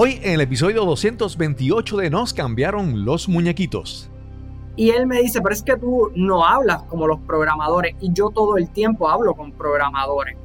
[0.00, 4.08] Hoy en el episodio 228 de Nos cambiaron los muñequitos.
[4.76, 8.30] Y él me dice, pero es que tú no hablas como los programadores y yo
[8.30, 10.36] todo el tiempo hablo con programadores.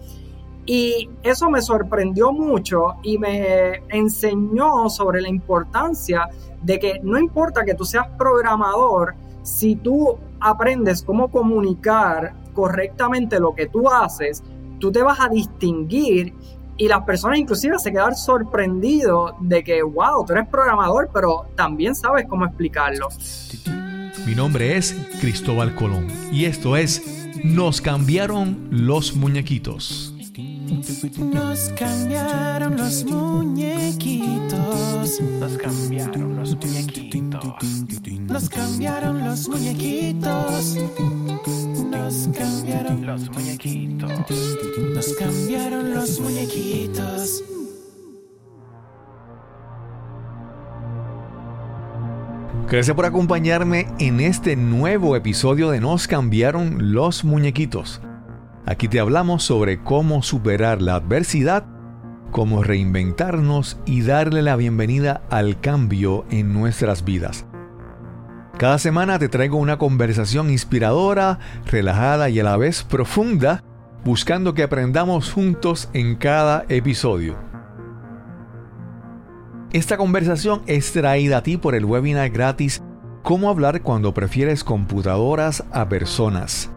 [0.65, 6.27] Y eso me sorprendió mucho y me enseñó sobre la importancia
[6.63, 9.13] de que no importa que tú seas programador,
[9.43, 14.41] si tú aprendes cómo comunicar correctamente lo que tú haces,
[14.79, 16.33] tú te vas a distinguir
[16.77, 21.95] y las personas inclusive se quedan sorprendidos de que, wow, tú eres programador, pero también
[21.95, 23.09] sabes cómo explicarlo.
[24.25, 30.13] Mi nombre es Cristóbal Colón y esto es Nos cambiaron los muñequitos.
[31.17, 34.51] Nos cambiaron los muñequitos.
[35.39, 37.83] Nos cambiaron los muñequitos.
[38.33, 40.75] Nos cambiaron los muñequitos.
[41.91, 44.11] Nos cambiaron los muñequitos.
[44.95, 47.43] Nos cambiaron los muñequitos.
[52.71, 58.01] Gracias por acompañarme en este nuevo episodio de Nos cambiaron los muñequitos.
[58.65, 61.67] Aquí te hablamos sobre cómo superar la adversidad,
[62.31, 67.45] cómo reinventarnos y darle la bienvenida al cambio en nuestras vidas.
[68.57, 73.63] Cada semana te traigo una conversación inspiradora, relajada y a la vez profunda,
[74.05, 77.35] buscando que aprendamos juntos en cada episodio.
[79.71, 82.83] Esta conversación es traída a ti por el webinar gratis
[83.23, 86.69] Cómo hablar cuando prefieres computadoras a personas.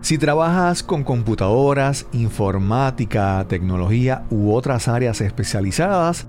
[0.00, 6.28] Si trabajas con computadoras, informática, tecnología u otras áreas especializadas,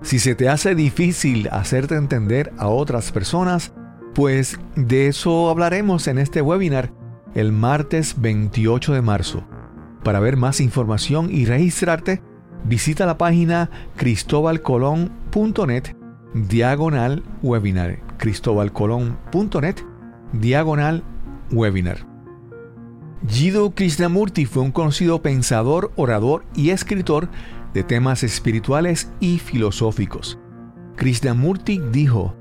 [0.00, 3.72] si se te hace difícil hacerte entender a otras personas,
[4.16, 6.90] pues de eso hablaremos en este webinar
[7.34, 9.44] el martes 28 de marzo.
[10.02, 12.22] Para ver más información y registrarte,
[12.64, 15.94] visita la página cristobalcolón.net
[16.32, 17.98] diagonal webinar.
[18.16, 19.76] cristobalcolón.net
[20.32, 21.04] diagonal
[21.52, 21.98] webinar.
[23.28, 27.28] Jiddu Krishnamurti fue un conocido pensador, orador y escritor
[27.74, 30.38] de temas espirituales y filosóficos.
[30.96, 32.34] Krishnamurti dijo,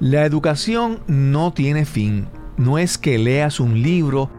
[0.00, 4.30] La educación no tiene fin, no es que leas un libro,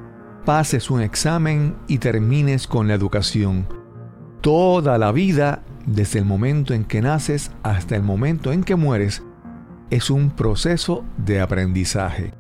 [0.46, 3.68] pases un examen y termines con la educación.
[4.40, 9.22] Toda la vida, desde el momento en que naces hasta el momento en que mueres,
[9.90, 12.34] es un proceso de aprendizaje.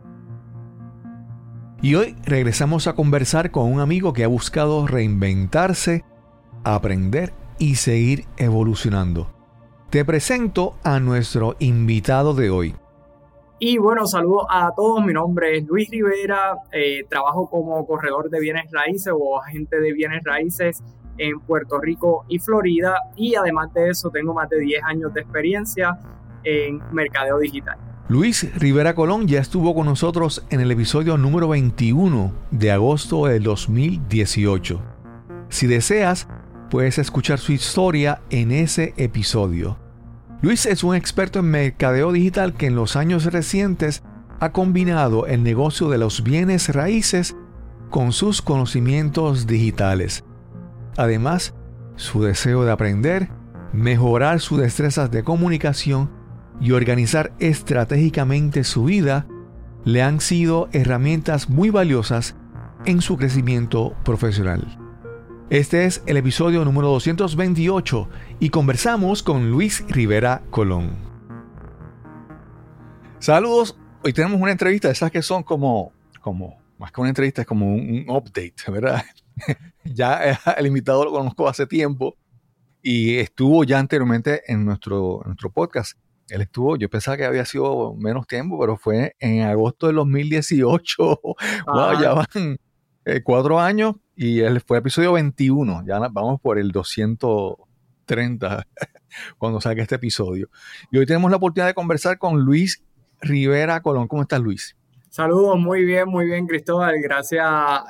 [1.81, 6.05] Y hoy regresamos a conversar con un amigo que ha buscado reinventarse,
[6.63, 9.29] aprender y seguir evolucionando.
[9.89, 12.75] Te presento a nuestro invitado de hoy.
[13.61, 15.03] Y bueno, saludos a todos.
[15.05, 16.55] Mi nombre es Luis Rivera.
[16.71, 20.81] Eh, trabajo como corredor de bienes raíces o agente de bienes raíces
[21.17, 22.95] en Puerto Rico y Florida.
[23.17, 25.99] Y además de eso, tengo más de 10 años de experiencia
[26.45, 27.77] en mercadeo digital.
[28.07, 33.43] Luis Rivera Colón ya estuvo con nosotros en el episodio número 21 de agosto del
[33.43, 34.79] 2018.
[35.49, 36.29] Si deseas,
[36.71, 39.88] puedes escuchar su historia en ese episodio.
[40.41, 44.03] Luis es un experto en mercadeo digital que en los años recientes
[44.39, 47.35] ha combinado el negocio de los bienes raíces
[47.89, 50.23] con sus conocimientos digitales.
[50.95, 51.55] Además,
[51.97, 53.29] su deseo de aprender,
[53.73, 56.09] mejorar sus destrezas de comunicación
[56.61, 59.27] y organizar estratégicamente su vida
[59.83, 62.35] le han sido herramientas muy valiosas
[62.85, 64.88] en su crecimiento profesional.
[65.49, 68.07] Este es el episodio número 228
[68.39, 70.95] y conversamos con Luis Rivera Colón.
[73.17, 77.47] Saludos, hoy tenemos una entrevista, esas que son como, como, más que una entrevista, es
[77.47, 79.03] como un, update, ¿verdad?
[79.83, 82.15] ya el invitado lo conozco hace tiempo
[82.83, 87.43] y estuvo ya anteriormente en nuestro, en nuestro podcast él estuvo, yo pensaba que había
[87.43, 90.97] sido menos tiempo, pero fue en agosto del 2018.
[91.65, 92.59] wow, ya van
[93.05, 95.85] eh, cuatro años y él fue episodio 21.
[95.87, 98.67] Ya vamos por el 230
[99.37, 100.49] cuando salga este episodio.
[100.91, 102.83] Y hoy tenemos la oportunidad de conversar con Luis
[103.21, 104.09] Rivera Colón.
[104.09, 104.75] ¿Cómo estás, Luis?
[105.09, 106.95] Saludos, muy bien, muy bien, Cristóbal.
[107.01, 107.47] Gracias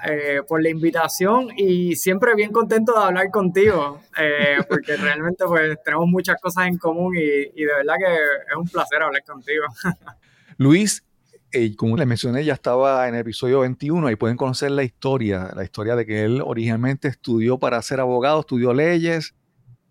[0.08, 5.80] eh, por la invitación y siempre bien contento de hablar contigo, eh, porque realmente pues
[5.84, 9.66] tenemos muchas cosas en común y, de verdad que es un placer hablar contigo.
[10.58, 11.04] Luis,
[11.52, 15.52] eh, como le mencioné, ya estaba en el episodio 21 y pueden conocer la historia,
[15.56, 19.36] la historia de que él originalmente estudió para ser abogado, estudió leyes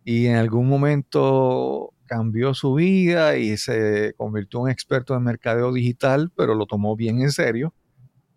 [0.05, 6.33] y en algún momento cambió su vida y se convirtió en experto en mercadeo digital,
[6.37, 7.75] pero lo tomó bien en serio.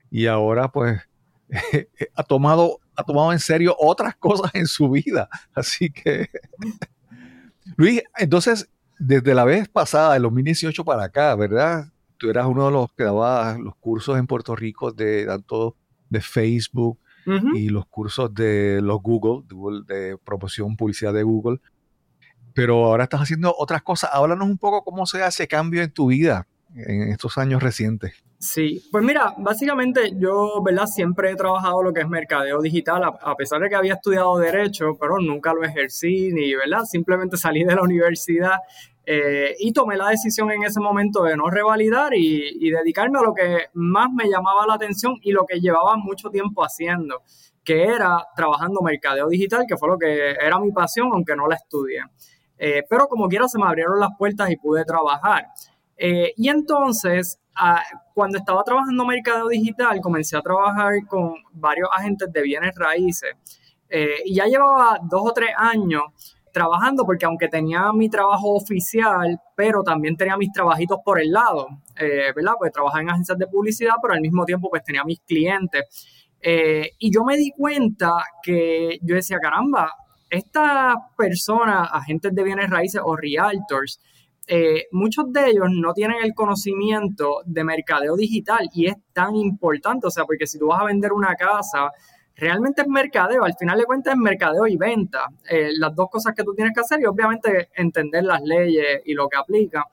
[0.10, 1.00] Y ahora pues
[2.16, 5.30] ha tomado, ha tomado en serio otras cosas en su vida.
[5.54, 6.30] Así que,
[7.78, 8.70] Luis, entonces
[9.04, 11.92] desde la vez pasada, del 2018 para acá, ¿verdad?
[12.22, 15.76] Tú eras uno de los que daba los cursos en Puerto Rico de tanto
[16.08, 17.00] de Facebook
[17.56, 19.42] y los cursos de los Google,
[19.88, 21.60] de, promoción publicidad de Google.
[22.54, 24.12] Pero ahora estás haciendo otras cosas.
[24.14, 28.14] Háblanos un poco cómo se hace cambio en tu vida en estos años recientes.
[28.38, 30.86] Sí, pues mira, básicamente yo, ¿verdad?
[30.86, 34.96] Siempre he trabajado lo que es mercadeo digital, a, pesar de que había estudiado derecho,
[35.00, 36.84] pero nunca lo ejercí, ni, ¿verdad?
[36.86, 38.60] Simplemente salí de la universidad
[39.04, 43.34] eh, y tomé la decisión en ese momento de no revalidar y, dedicarme a lo
[43.34, 47.24] que más me llamaba la atención y lo que llevaba mucho tiempo haciendo,
[47.64, 51.56] que era trabajando mercadeo digital, que fue lo que era mi pasión, aunque no la
[51.56, 52.04] estudié.
[52.58, 55.48] Eh, pero como quiera se me abrieron las puertas y pude trabajar.
[55.98, 57.84] Eh, y entonces, ah,
[58.14, 63.36] cuando estaba trabajando mercado digital, comencé a trabajar con varios agentes de bienes raíces.
[64.24, 66.04] Y ya llevaba dos o tres años
[66.52, 71.68] trabajando porque aunque tenía mi trabajo oficial, pero también tenía mis trabajitos por el lado,
[71.98, 72.54] eh, ¿verdad?
[72.60, 75.84] Pues trabajaba en agencias de publicidad, pero al mismo tiempo pues tenía mis clientes.
[76.44, 78.12] y yo me di cuenta
[78.42, 79.94] que yo decía, caramba,
[80.32, 84.00] estas personas, agentes de bienes raíces o realtors,
[84.48, 90.08] eh, muchos de ellos no tienen el conocimiento de mercadeo digital y es tan importante,
[90.08, 91.92] o sea, porque si tú vas a vender una casa,
[92.36, 96.34] realmente es mercadeo, al final de cuentas es mercadeo y venta, eh, las dos cosas
[96.36, 99.86] que tú tienes que hacer y obviamente entender las leyes y lo que aplica.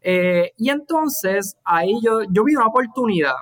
[0.00, 3.36] Eh, y entonces ahí yo, yo vi una oportunidad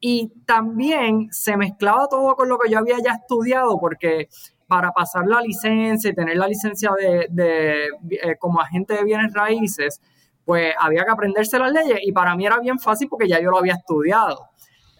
[0.00, 4.28] y también se mezclaba todo con lo que yo había ya estudiado porque
[4.66, 10.00] para pasar la licencia y tener la licencia de, eh, como agente de bienes raíces,
[10.44, 13.50] pues había que aprenderse las leyes y para mí era bien fácil porque ya yo
[13.50, 14.49] lo había estudiado.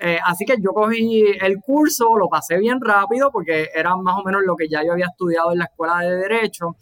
[0.02, 4.24] Eh, así que yo cogí el curso, lo pasé bien rápido porque era más o
[4.24, 6.76] menos lo que ya yo había estudiado en la escuela de derecho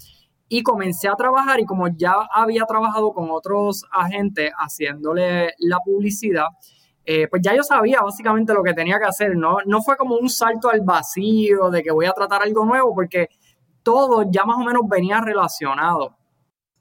[0.49, 6.47] y comencé a trabajar y como ya había trabajado con otros agentes haciéndole la publicidad,
[7.05, 9.56] eh, pues ya yo sabía básicamente lo que tenía que hacer, ¿no?
[9.67, 13.29] No fue como un salto al vacío de que voy a tratar algo nuevo, porque
[13.82, 16.17] todo ya más o menos venía relacionado.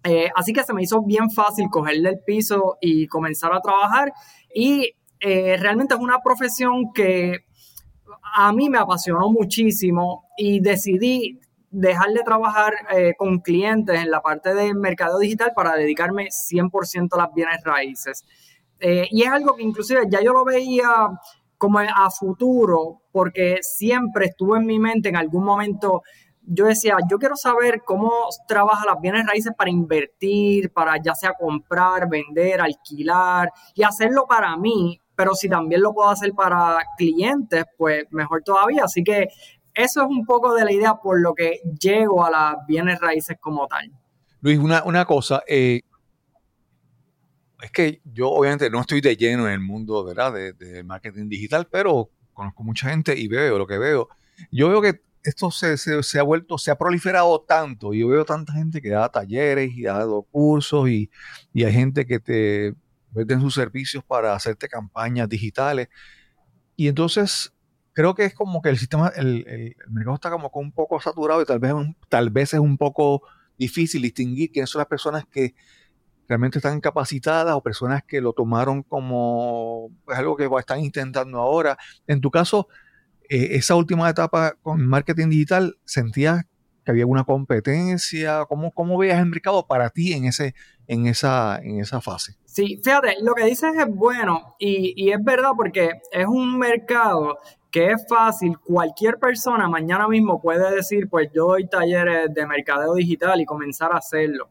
[0.03, 4.13] Eh, así que se me hizo bien fácil cogerle el piso y comenzar a trabajar.
[4.53, 7.45] Y eh, realmente es una profesión que
[8.35, 12.73] a mí me apasionó muchísimo y decidí dejar de trabajar
[13.17, 18.23] con clientes en la parte de mercado digital para dedicarme 100% a las bienes raíces.
[18.79, 20.89] Eh, y es algo que inclusive ya yo lo veía
[21.57, 26.03] como a futuro, porque siempre estuvo en mi mente en algún momento.
[26.43, 28.11] Yo decía, yo quiero saber cómo
[28.47, 34.55] trabaja las bienes raíces para invertir, para ya sea comprar, vender, alquilar y hacerlo para
[34.55, 38.83] mí, pero si también lo puedo hacer para clientes, pues mejor todavía.
[38.83, 39.27] Así que
[39.73, 43.35] eso es un poco de la idea por lo que llego a las bienes raíces
[43.41, 43.91] como tal.
[44.41, 45.81] Luis, una, una cosa, eh,
[47.59, 50.31] es que yo obviamente no estoy de lleno en el mundo ¿verdad?
[50.33, 54.09] De, marketing digital, pero conozco mucha gente y veo lo que veo.
[54.51, 57.91] Yo veo que esto se, se, ha vuelto, se ha proliferado tanto.
[57.91, 61.09] Yo veo tanta gente que da talleres y da cursos y,
[61.53, 62.75] y hay gente que te
[63.11, 65.89] venden sus servicios para hacerte campañas digitales.
[66.75, 67.53] Y entonces
[67.93, 71.41] creo que es como que el sistema, el, el, mercado está como un poco saturado
[71.41, 71.73] y tal vez,
[72.09, 73.23] tal vez es un poco
[73.57, 75.55] difícil distinguir quiénes son las personas que
[76.27, 81.77] realmente están capacitadas o personas que lo tomaron como pues, algo que están intentando ahora.
[82.05, 82.67] En tu caso,
[83.29, 86.45] eh, esa última etapa con marketing digital, ¿sentías
[86.85, 88.45] que había alguna competencia?
[88.47, 90.53] ¿Cómo, cómo veías el mercado para ti en, ese,
[90.87, 92.36] en, esa, en esa fase?
[92.57, 97.37] Sí, fíjate, lo que dices es bueno y, y es verdad porque es un mercado
[97.69, 102.95] que es fácil, cualquier persona mañana mismo puede decir, pues yo doy talleres de mercadeo
[102.95, 104.49] digital y comenzar a hacerlo.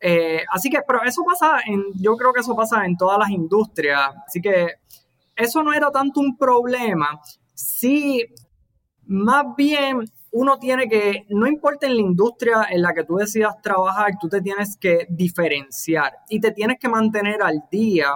[0.00, 1.60] Eh, así que, pero eso pasa
[1.94, 4.70] yo creo que eso pasa en todas las industrias, así que
[5.36, 7.20] eso no era tanto un problema,
[7.54, 8.26] sí,
[9.06, 13.54] más bien uno tiene que, no importa en la industria en la que tú decidas
[13.62, 18.08] trabajar, tú te tienes que diferenciar y te tienes que mantener al día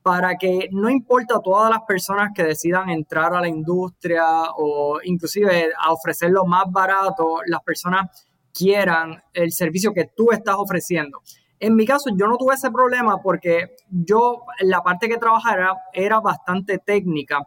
[0.00, 4.24] para que no importa todas las personas que decidan entrar a la industria
[4.56, 10.54] o inclusive a ofrecer lo más barato, las personas quieran el servicio que tú estás
[10.56, 11.20] ofreciendo.
[11.58, 16.20] En mi caso, yo no tuve ese problema porque yo, la parte que trabajaba era,
[16.20, 17.40] bastante técnica,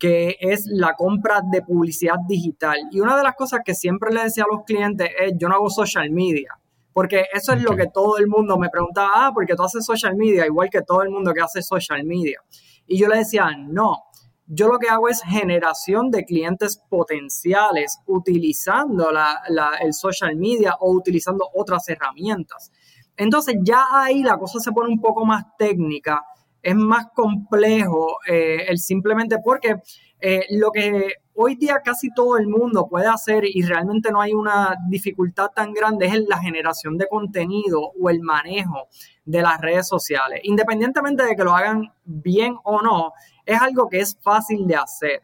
[0.00, 2.78] que es la compra de publicidad digital.
[2.90, 5.56] Y una de las cosas que siempre le decía a los clientes es, yo no
[5.56, 6.58] hago social media.
[6.92, 10.16] Porque eso es lo que todo el mundo me preguntaba, ah, porque tú haces social
[10.16, 12.40] media, igual que todo el mundo que hace social media.
[12.86, 14.04] Y yo le decía, no,
[14.46, 19.10] yo lo que hago es generación de clientes potenciales utilizando
[19.80, 22.72] el social media o utilizando otras herramientas.
[23.16, 26.24] Entonces ya ahí la cosa se pone un poco más técnica,
[26.62, 29.76] es más complejo eh, el simplemente porque
[30.20, 34.34] eh, lo que hoy día casi todo el mundo puede hacer y realmente no hay
[34.34, 38.88] una dificultad tan grande es la generación de contenido o el manejo
[39.24, 40.40] de las redes sociales.
[40.42, 43.12] Independientemente de que lo hagan bien o no,
[43.46, 45.22] es algo que es fácil de hacer.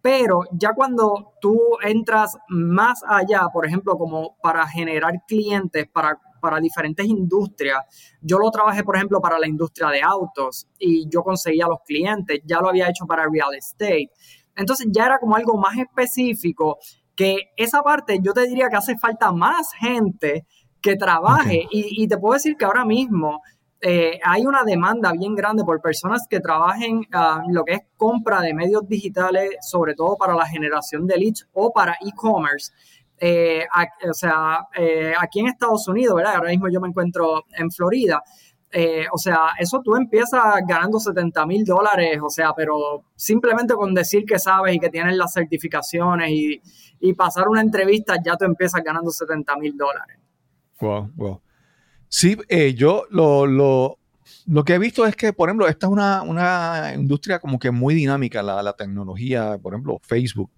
[0.00, 6.60] Pero ya cuando tú entras más allá, por ejemplo, como para generar clientes, para para
[6.60, 7.80] diferentes industrias.
[8.22, 12.38] Yo lo trabajé, por ejemplo, para la industria de autos y yo conseguía los clientes,
[12.44, 14.10] ya lo había hecho para real estate.
[14.54, 16.78] Entonces ya era como algo más específico
[17.16, 20.46] que esa parte yo te diría que hace falta más gente
[20.80, 23.40] que trabaje y, te puedo decir que ahora mismo
[23.80, 28.40] eh, hay una demanda bien grande por personas que trabajen uh, lo que es compra
[28.40, 32.72] de medios digitales, sobre todo para la generación de leads o para e-commerce.
[33.18, 33.64] Eh,
[34.08, 36.36] o sea, eh, aquí en Estados Unidos, ¿verdad?
[36.36, 38.22] Ahora mismo yo me encuentro en Florida.
[38.70, 43.94] Eh, o sea, eso tú empiezas ganando 70 mil dólares, o sea, pero simplemente con
[43.94, 46.60] decir que sabes y que tienes las certificaciones y,
[47.16, 50.18] pasar una entrevista, ya tú empiezas ganando 70 mil dólares.
[50.80, 51.40] Wow, wow.
[52.08, 52.36] Sí,
[52.74, 53.98] yo lo, lo,
[54.46, 57.70] lo, que he visto es que, por ejemplo, esta es una, una industria como que
[57.70, 60.50] muy dinámica, la, la tecnología, por ejemplo, Facebook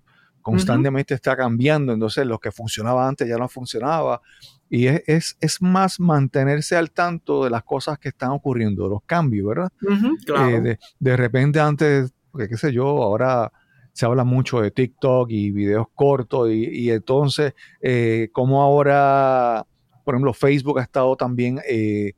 [0.49, 4.23] constantemente está cambiando, entonces lo que funcionaba antes ya no funcionaba.
[4.71, 9.49] Y es, es, más mantenerse al tanto de las cosas que están ocurriendo, los cambios,
[9.49, 9.73] ¿verdad?
[9.83, 13.53] Eh, de, repente antes, qué sé yo, ahora
[13.93, 17.53] se habla mucho de TikTok y videos cortos y, entonces,
[17.83, 19.67] eh, como ahora,
[20.05, 22.13] por ejemplo, Facebook ha estado también eh,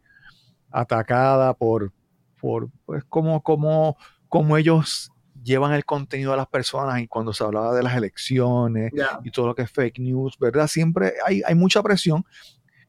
[0.70, 1.92] atacada por,
[2.40, 3.96] por pues, como, como,
[4.28, 5.10] como ellos
[5.42, 8.92] llevan el contenido a las personas y cuando se hablaba de las elecciones
[9.24, 10.66] y todo lo que es fake news, ¿verdad?
[10.66, 12.24] Siempre hay, hay mucha presión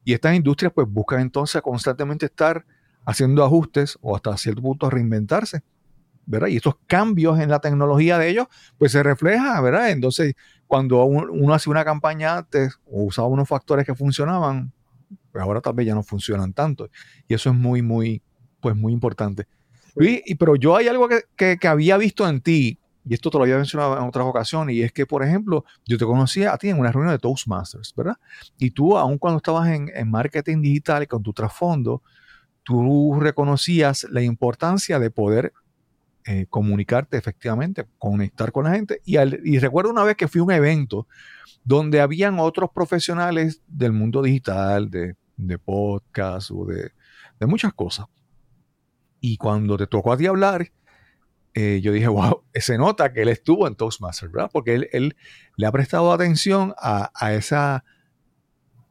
[0.03, 2.65] y estas industrias pues buscan entonces constantemente estar
[3.05, 5.63] haciendo ajustes o hasta cierto punto reinventarse,
[6.25, 6.48] ¿verdad?
[6.48, 9.89] Y estos cambios en la tecnología de ellos pues se refleja, ¿verdad?
[9.91, 10.36] Entonces
[10.67, 14.72] cuando uno, hace una campaña antes o usaba unos factores que funcionaban,
[15.31, 16.89] pues ahora tal vez ya no funcionan tanto
[17.27, 18.22] y eso es muy, muy,
[18.60, 19.48] pues muy importante
[20.38, 23.98] pero yo hay algo que, había visto en ti, y esto te lo había mencionado
[23.98, 26.91] en otras ocasiones, y es que, por ejemplo, yo te conocía a ti en una
[26.91, 28.17] reunión de Toastmasters, ¿verdad?
[28.57, 32.01] Y tú, aun cuando estabas en, marketing digital y con tu trasfondo,
[32.63, 35.53] tú reconocías la importancia de poder
[36.25, 39.01] eh, comunicarte efectivamente, conectar con la gente.
[39.03, 41.07] Y, y, recuerdo una vez que fui a un evento
[41.63, 46.91] donde habían otros profesionales del mundo digital, de, de podcast o de,
[47.39, 48.05] de muchas cosas.
[49.21, 50.71] Y cuando te tocó a ti hablar,
[51.53, 54.49] eh, yo dije, wow, se nota que él estuvo en Toastmasters, ¿verdad?
[54.51, 55.15] Porque él,
[55.55, 57.85] le ha prestado atención a, esa,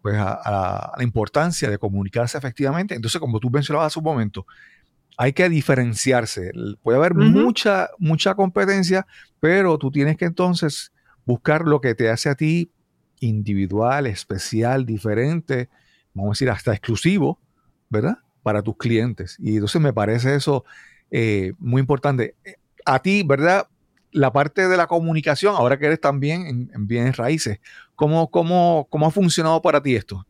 [0.01, 2.95] pues a, la importancia de comunicarse efectivamente.
[2.95, 4.47] Entonces, como tú mencionabas hace un momento,
[5.17, 6.53] hay que diferenciarse.
[6.83, 9.07] Puede haber mucha, mucha competencia,
[9.39, 10.93] pero tú tienes que entonces
[11.27, 12.73] buscar lo que te hace a ti
[13.19, 15.69] individual, especial, diferente,
[16.15, 17.39] vamos a decir, hasta exclusivo,
[17.91, 18.19] ¿verdad?
[18.43, 19.37] Para tus clientes.
[19.39, 20.65] Y entonces me parece eso
[21.11, 22.35] eh, muy importante.
[22.85, 23.67] A ti, ¿verdad?
[24.13, 27.61] La parte de la comunicación, ahora que eres también en, bienes raíces,
[27.95, 30.27] ¿cómo, cómo, cómo ha funcionado para ti esto?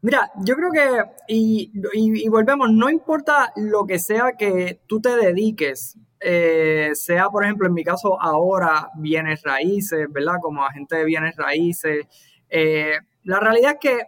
[0.00, 5.98] Mira, yo creo que, y, volvemos, no importa lo que sea que tú te dediques,
[6.20, 10.34] eh, sea por ejemplo en mi caso ahora bienes raíces, ¿verdad?
[10.40, 12.06] Como agente de bienes raíces.
[12.48, 12.92] Eh,
[13.24, 14.06] la realidad es que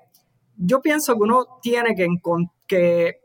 [0.63, 3.17] yo pienso que uno tiene que,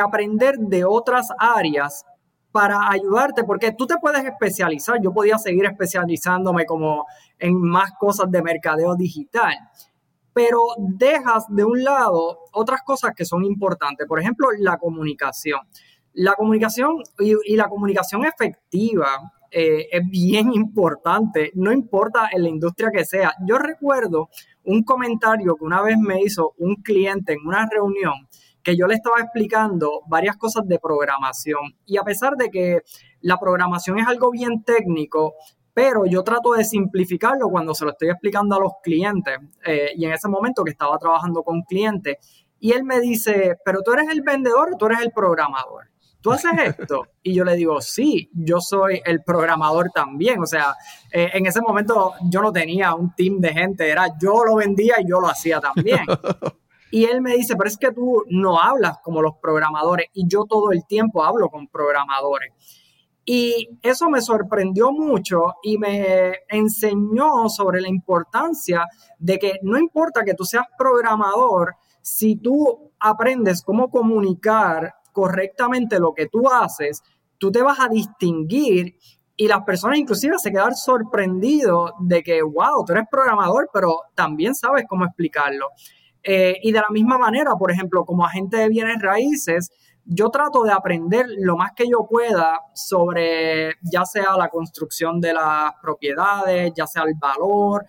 [0.00, 2.04] aprender de otras áreas
[2.50, 7.06] para ayudarte, porque tú te puedes especializar, yo podía seguir especializándome como
[7.38, 9.54] en más cosas de mercadeo digital,
[10.32, 15.60] pero dejas de un lado otras cosas que son importantes, por ejemplo, la comunicación.
[16.14, 22.90] La comunicación y, la comunicación efectiva eh, es bien importante, no importa en la industria
[22.92, 23.32] que sea.
[23.46, 24.28] Yo recuerdo
[24.64, 28.14] un comentario que una vez me hizo un cliente en una reunión
[28.62, 32.82] que yo le estaba explicando varias cosas de programación y a pesar de que
[33.22, 35.34] la programación es algo bien técnico,
[35.72, 40.04] pero yo trato de simplificarlo cuando se lo estoy explicando a los clientes eh, y
[40.04, 42.16] en ese momento que estaba trabajando con clientes
[42.58, 45.89] y él me dice, pero tú eres el vendedor o tú eres el programador.
[46.20, 47.06] ¿Tú haces esto?
[47.22, 50.42] Y yo le digo, sí, yo soy el programador también.
[50.42, 50.74] O sea,
[51.10, 54.96] eh, en ese momento yo no tenía un team de gente, era yo lo vendía
[55.00, 56.04] y yo lo hacía también.
[56.92, 60.44] Y él me dice, pero es que tú no hablas como los programadores y yo
[60.44, 62.52] todo el tiempo hablo con programadores.
[63.24, 68.86] Y eso me sorprendió mucho y me enseñó sobre la importancia
[69.18, 76.14] de que no importa que tú seas programador, si tú aprendes cómo comunicar correctamente lo
[76.14, 77.02] que tú haces,
[77.38, 78.96] tú te vas a distinguir
[79.36, 84.54] y las personas inclusive se quedan sorprendidos de que, wow, tú eres programador, pero también
[84.54, 85.68] sabes cómo explicarlo.
[86.22, 89.70] Eh, y de la misma manera, por ejemplo, como agente de bienes raíces,
[90.04, 95.32] yo trato de aprender lo más que yo pueda sobre ya sea la construcción de
[95.32, 97.86] las propiedades, ya sea el valor,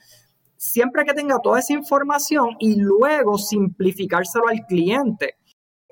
[0.56, 5.38] siempre que tenga toda esa información y luego simplificárselo al cliente.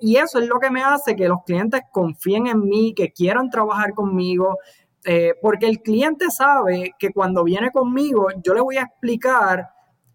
[0.01, 3.49] Y eso es lo que me hace que los clientes confíen en mí, que quieran
[3.49, 4.57] trabajar conmigo,
[5.05, 9.69] eh, porque el cliente sabe que cuando viene conmigo yo le voy a explicar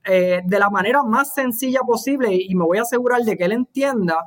[0.04, 3.52] eh, de la manera más sencilla posible y me voy a asegurar de que él
[3.52, 4.26] entienda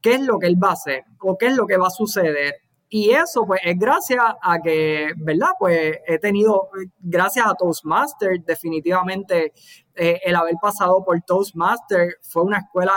[0.00, 1.90] qué es lo que él va a hacer o qué es lo que va a
[1.90, 2.54] suceder.
[2.88, 5.50] Y eso pues es gracias a que, ¿verdad?
[5.58, 6.68] Pues he tenido,
[6.98, 9.54] gracias a Toastmaster, definitivamente
[9.94, 12.92] eh, el haber pasado por Toastmaster fue una escuela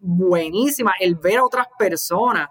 [0.00, 2.48] buenísima, el ver a otras personas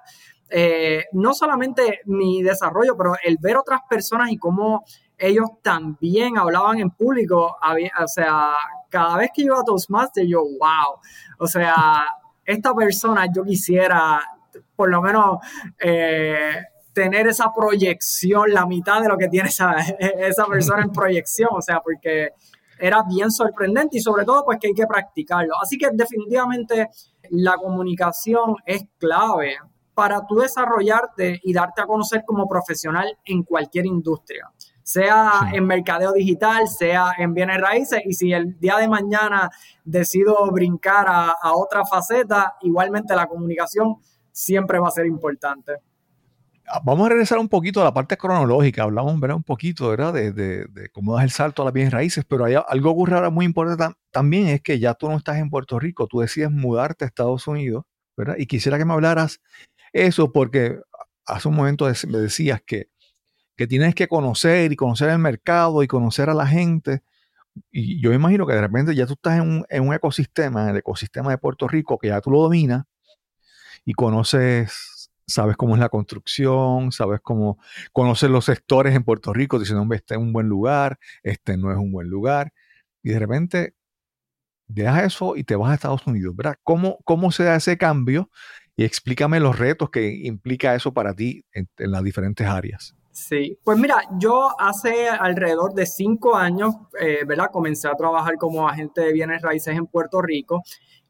[0.49, 4.83] eh, no solamente mi desarrollo, pero el ver otras personas y cómo
[5.17, 8.53] ellos también hablaban en público, o sea,
[8.89, 10.99] cada vez que iba a Toastmasters, yo, wow,
[11.39, 11.75] o sea,
[12.45, 14.21] esta persona yo quisiera
[14.75, 15.39] por lo menos
[15.79, 16.55] eh,
[16.93, 21.61] tener esa proyección, la mitad de lo que tiene esa, esa persona en proyección, o
[21.61, 22.29] sea, porque
[22.79, 25.53] era bien sorprendente y sobre todo pues que hay que practicarlo.
[25.61, 26.89] Así que definitivamente
[27.29, 29.57] la comunicación es clave
[29.95, 34.51] para tú desarrollarte y darte a conocer como profesional en cualquier industria,
[34.83, 39.49] sea en mercadeo digital, sea en bienes raíces, y si el día de mañana
[39.85, 43.95] decido brincar a, otra faceta, igualmente la comunicación
[44.31, 45.77] siempre va a ser importante.
[46.67, 48.83] Ah, vamos a regresar un poquito a la parte cronológica.
[48.83, 50.13] Hablamos un poquito ¿verdad?
[50.13, 53.97] De, cómo das el salto a las bienes raíces, pero hay algo ocurre muy importante
[54.11, 57.47] también es que ya tú no estás en Puerto Rico, tú decides mudarte a Estados
[57.47, 57.83] Unidos,
[58.15, 58.35] ¿verdad?
[58.37, 59.41] Y quisiera que me hablaras
[59.93, 60.79] eso porque
[61.25, 62.89] hace un momento me decías que,
[63.57, 67.03] que tienes que conocer y conocer el mercado y conocer a la gente.
[67.71, 70.69] Y yo imagino que de repente ya tú estás en un, en un ecosistema, en
[70.69, 72.85] el ecosistema de Puerto Rico, que ya tú lo dominas
[73.85, 74.71] y conoces,
[75.27, 77.59] sabes cómo es la construcción, sabes cómo
[77.93, 81.71] conoces los sectores en Puerto Rico, diciendo, hombre, este es un buen lugar, este no
[81.71, 82.53] es un buen lugar.
[83.03, 83.73] Y de repente
[84.67, 86.55] dejas eso y te vas a Estados Unidos, ¿verdad?
[86.63, 88.29] ¿Cómo, cómo se da ese cambio?
[88.75, 92.95] y explícame los retos que implica eso para ti en, las diferentes áreas.
[93.11, 97.49] Sí, pues mira, yo hace alrededor de cinco años, eh, ¿verdad?
[97.51, 100.61] Comencé a trabajar como agente de bienes raíces en Puerto Rico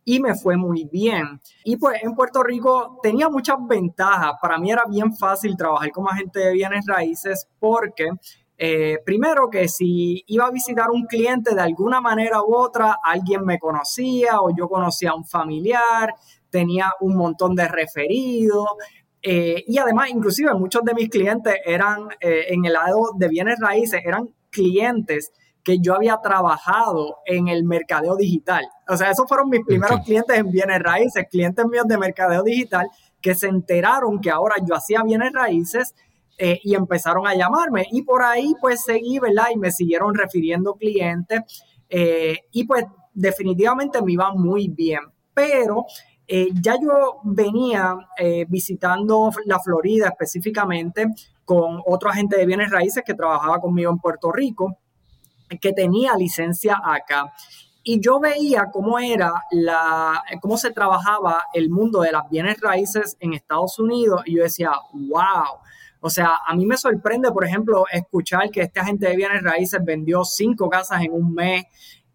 [0.06, 1.42] y me fue muy bien.
[1.64, 4.34] Y pues en Puerto Rico tenía muchas ventajas.
[4.40, 8.10] Para mí era bien fácil trabajar como agente de bienes raíces porque
[8.58, 13.44] eh, primero que si iba a visitar un cliente de alguna manera u otra, alguien
[13.44, 16.14] me conocía o yo conocía a un familiar,
[16.50, 18.68] tenía un montón de referidos.
[19.22, 23.60] Eh, y además, inclusive muchos de mis clientes eran eh, en el lado de bienes
[23.60, 25.32] raíces, eran clientes
[25.66, 28.66] que yo había trabajado en el mercadeo digital.
[28.88, 32.88] O sea, esos fueron mis primeros clientes en bienes raíces, clientes míos de mercadeo digital
[33.20, 35.94] que se enteraron que ahora yo hacía bienes raíces
[36.38, 37.88] eh, y empezaron a llamarme.
[37.92, 39.48] Y por ahí pues seguí, ¿verdad?
[39.54, 41.42] Y me siguieron refiriendo clientes
[42.52, 45.02] y pues definitivamente me iba muy bien.
[45.34, 45.86] Pero
[46.28, 51.08] eh, ya yo venía eh, visitando la Florida específicamente
[51.44, 54.80] con otro agente de bienes raíces que trabajaba conmigo en Puerto Rico,
[55.60, 57.34] que tenía licencia acá.
[57.84, 63.16] Y yo veía cómo era la, cómo se trabajaba el mundo de las bienes raíces
[63.20, 65.60] en Estados Unidos y yo decía, wow.
[66.02, 69.80] O sea, a mí me sorprende, por ejemplo, escuchar que este agente de bienes raíces
[69.84, 71.66] vendió cinco casas en un mes,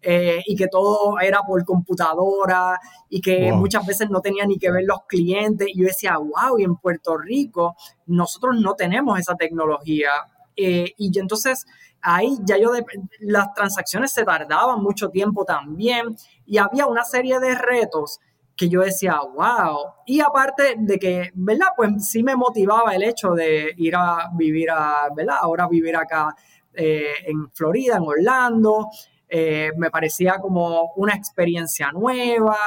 [0.03, 4.71] eh, y que todo era por computadora y que muchas veces no tenía ni que
[4.71, 5.67] ver los clientes.
[5.69, 7.75] Y yo decía, wow, y en Puerto Rico
[8.07, 10.09] nosotros no tenemos esa tecnología.
[10.55, 11.65] Eh, y entonces
[12.01, 12.71] ahí ya yo,
[13.19, 18.19] las transacciones se tardaban mucho tiempo también y había una serie de retos
[18.55, 19.79] que yo decía, wow.
[20.05, 21.67] Y aparte de que, ¿verdad?
[21.75, 25.37] Pues sí me motivaba el hecho de ir a vivir a, ¿verdad?
[25.41, 26.35] Ahora vivir acá
[26.73, 28.89] eh, en Florida, en Orlando,
[29.27, 32.57] eh, me parecía como una experiencia nueva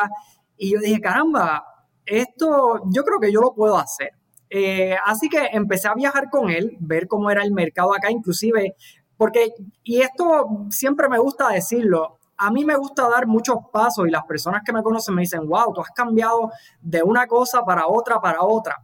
[0.57, 1.65] y yo dije, caramba,
[2.07, 4.11] esto yo creo que yo lo puedo hacer.
[4.51, 8.77] Eh, así que empecé a viajar con él, ver cómo era el mercado acá, inclusive,
[9.17, 14.11] porque, y esto siempre me gusta decirlo, a mí me gusta dar muchos pasos y
[14.11, 16.51] las personas que me conocen me dicen, wow, tú has cambiado
[16.81, 18.77] de una cosa para otra, para otra.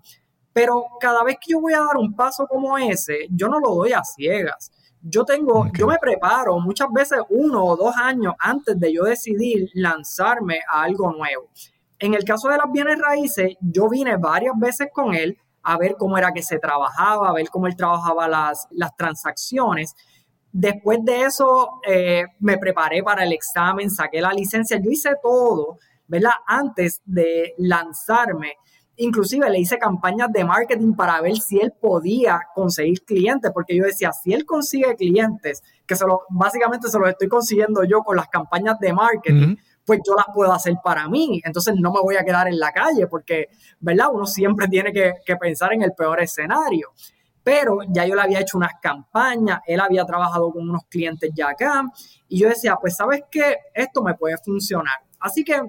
[0.53, 3.75] Pero cada vez que yo voy a dar un paso como ese, yo no lo
[3.75, 4.71] doy a ciegas
[5.03, 9.71] yo tengo, yo me preparo muchas veces uno o dos años antes de yo decidir
[9.75, 11.49] lanzarme a algo nuevo.
[11.99, 15.97] En el caso de las bienes raíces, yo vine varias veces con él a ver
[15.99, 19.95] cómo era que se trabajaba, a ver cómo él trabajaba las, las transacciones.
[20.53, 25.79] Después de eso, eh, me preparé para el examen, saqué la licencia, yo hice todo,
[26.09, 26.33] ¿verdad?
[26.47, 28.55] Antes de lanzarme.
[28.97, 33.85] Inclusive le hice campañas de marketing para ver si él podía conseguir clientes, porque yo
[33.85, 38.17] decía, si él consigue clientes, que se lo, básicamente se los estoy consiguiendo yo con
[38.17, 41.41] las campañas de marketing, pues yo las puedo hacer para mí.
[41.45, 43.47] Entonces no me voy a quedar en la calle, porque,
[43.79, 44.09] ¿verdad?
[44.13, 46.91] Uno siempre tiene que, que pensar en el peor escenario
[47.43, 51.49] pero ya yo le había hecho unas campañas, él había trabajado con unos clientes ya
[51.51, 51.85] acá,
[52.29, 54.95] y yo decía, pues sabes qué, esto me puede funcionar.
[55.19, 55.61] Así que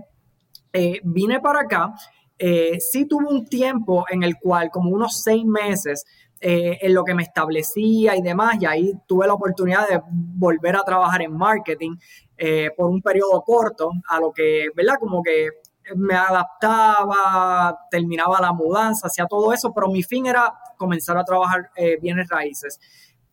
[0.73, 1.93] eh, vine para acá,
[2.37, 6.05] eh, sí tuve un tiempo en el cual, como unos seis meses,
[6.39, 10.75] eh, en lo que me establecía y demás, y ahí tuve la oportunidad de volver
[10.75, 11.95] a trabajar en marketing
[12.75, 14.95] por un periodo corto, a lo que, ¿verdad?
[14.99, 15.49] Como que
[15.95, 20.51] me adaptaba, terminaba la mudanza, hacía todo eso, pero mi fin era
[20.81, 22.79] comenzar a trabajar eh, bienes raíces.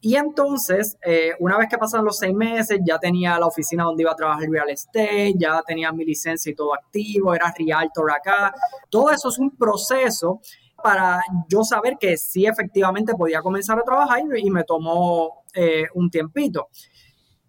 [0.01, 4.03] Y entonces, eh, una vez que pasan los seis meses, ya tenía la oficina donde
[4.03, 8.53] iba a trabajar real estate, ya tenía mi licencia y todo activo, era realtor acá.
[8.91, 10.41] Todo eso es un proceso
[10.83, 16.11] para yo saber que sí efectivamente podía comenzar a trabajar y me tomó eh, un
[16.11, 16.69] tiempito.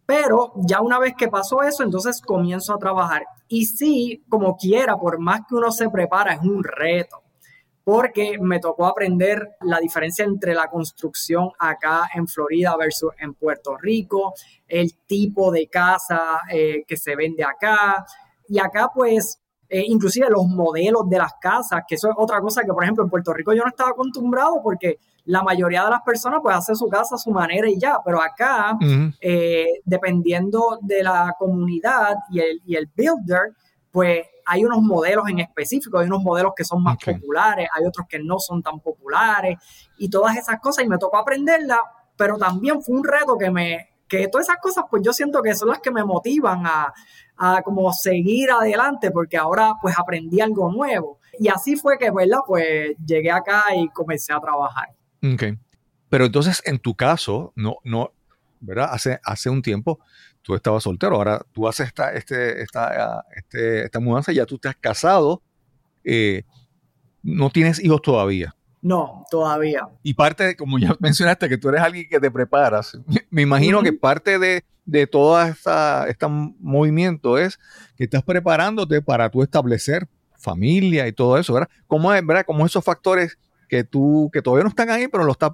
[0.07, 3.21] Pero ya una vez que pasó eso, entonces comienzo a trabajar.
[3.47, 7.21] Y sí, como quiera, por más que uno se prepara, es un reto.
[7.91, 13.77] Porque me tocó aprender la diferencia entre la construcción acá en Florida versus en Puerto
[13.77, 14.35] Rico,
[14.67, 18.05] el tipo de casa eh, que se vende acá.
[18.47, 22.61] Y acá, pues, eh, inclusive los modelos de las casas, que eso es otra cosa
[22.61, 26.03] que, por ejemplo, en Puerto Rico yo no estaba acostumbrado porque la mayoría de las
[26.03, 28.77] personas pues hace su casa a su manera y ya, pero acá,
[29.19, 33.53] eh, dependiendo de la comunidad y el, y el builder,
[33.91, 38.07] pues hay unos modelos en específico, hay unos modelos que son más populares, hay otros
[38.07, 39.57] que no son tan populares
[39.97, 41.79] y todas esas cosas y me tocó aprenderlas,
[42.17, 45.55] pero también fue un reto que me, que todas esas cosas pues yo siento que
[45.55, 46.93] son las que me motivan a,
[47.37, 51.19] a como seguir adelante porque ahora pues aprendí algo nuevo.
[51.39, 52.39] Y así fue que, ¿verdad?
[52.45, 54.89] Pues llegué acá y comencé a trabajar.
[55.23, 55.43] Ok.
[56.09, 58.11] Pero entonces, en tu caso, no, no,
[58.59, 58.89] ¿verdad?
[58.91, 59.99] Hace, hace un tiempo
[60.41, 64.69] tú estabas soltero, ahora tú haces esta, este, esta, este, esta mudanza, ya tú te
[64.69, 65.41] has casado,
[66.03, 66.43] eh,
[67.21, 68.55] no tienes hijos todavía.
[68.81, 69.87] No, todavía.
[70.03, 72.97] Y parte, como ya mencionaste, que tú eres alguien que te preparas.
[73.29, 77.59] Me imagino que parte de, de todo este movimiento es
[77.97, 81.69] que estás preparándote para tú establecer familia y todo eso, ¿verdad?
[81.87, 82.45] ¿Cómo es, verdad?
[82.45, 85.51] Como esos factores que tú, que todavía no están ahí, pero lo estás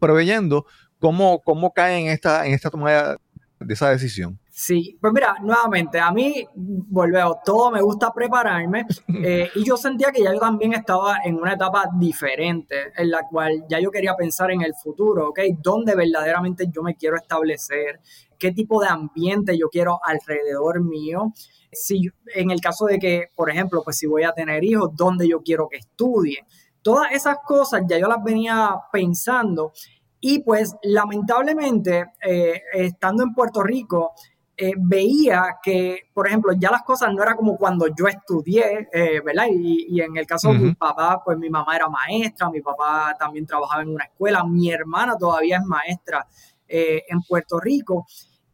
[0.00, 0.64] proveyendo,
[0.98, 3.16] ¿cómo, cómo cae en esta, en esta toma
[3.60, 4.38] de esa decisión?
[4.50, 10.10] Sí, pues mira, nuevamente, a mí, volvemos, todo me gusta prepararme eh, y yo sentía
[10.10, 14.14] que ya yo también estaba en una etapa diferente en la cual ya yo quería
[14.16, 15.40] pensar en el futuro, ¿ok?
[15.62, 18.00] ¿Dónde verdaderamente yo me quiero establecer?
[18.38, 21.32] ¿Qué tipo de ambiente yo quiero alrededor mío?
[21.72, 25.28] Si, en el caso de que, por ejemplo, pues si voy a tener hijos, ¿dónde
[25.28, 26.44] yo quiero que estudien?
[26.82, 29.72] Todas esas cosas ya yo las venía pensando
[30.20, 34.12] y pues lamentablemente, eh, estando en Puerto Rico,
[34.56, 39.22] eh, veía que, por ejemplo, ya las cosas no eran como cuando yo estudié, eh,
[39.24, 39.46] ¿verdad?
[39.50, 43.46] Y, en el caso de mi papá, pues mi mamá era maestra, mi papá también
[43.46, 46.26] trabajaba en una escuela, mi hermana todavía es maestra
[46.68, 48.06] en Puerto Rico.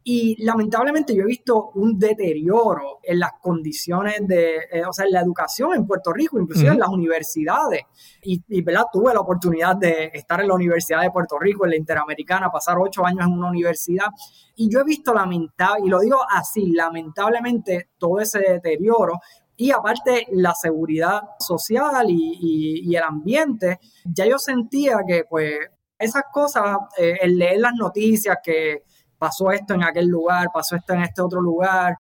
[0.09, 5.11] Y lamentablemente yo he visto un deterioro en las condiciones de, eh, o sea, en
[5.11, 7.81] la educación en Puerto Rico, inclusive en las universidades.
[8.23, 8.85] Y, y, ¿verdad?
[8.89, 12.77] Tuve la oportunidad de estar en la Universidad de Puerto Rico, en la Interamericana, pasar
[12.79, 14.05] ocho años en una universidad.
[14.55, 19.19] Y yo he visto lamentable, y lo digo así, lamentablemente todo ese deterioro
[19.57, 25.57] y aparte la seguridad social y, y, el ambiente, ya yo sentía que pues
[25.99, 28.83] esas cosas, eh, el leer las noticias que
[29.17, 31.97] pasó esto en aquel lugar, pasó esto en este otro lugar.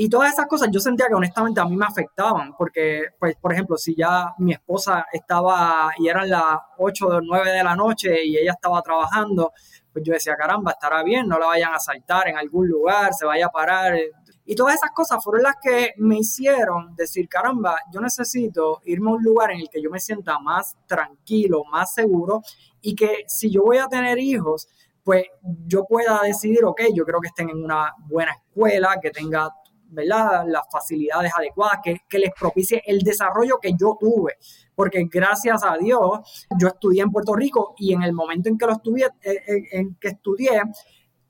[0.00, 3.52] Y todas esas cosas yo sentía que honestamente a mí me afectaban, porque, pues, por
[3.52, 6.44] ejemplo, si ya mi esposa estaba y eran las
[6.78, 9.52] 8 o 9 de la noche y ella estaba trabajando,
[9.92, 13.26] pues yo decía, caramba, estará bien, no la vayan a saltar en algún lugar, se
[13.26, 13.98] vaya a parar.
[14.44, 19.14] Y todas esas cosas fueron las que me hicieron decir, caramba, yo necesito irme a
[19.14, 22.42] un lugar en el que yo me sienta más tranquilo, más seguro
[22.80, 24.68] y que si yo voy a tener hijos,
[25.08, 25.24] pues
[25.66, 29.48] yo pueda decidir, ok, yo creo que estén en una buena escuela, que tenga
[29.86, 30.44] ¿verdad?
[30.46, 34.34] las facilidades adecuadas, que, les propicie el desarrollo que yo tuve.
[34.74, 38.66] Porque gracias a Dios, yo estudié en Puerto Rico y en el momento en que
[38.66, 40.60] lo estudié, eh, eh, en que estudié,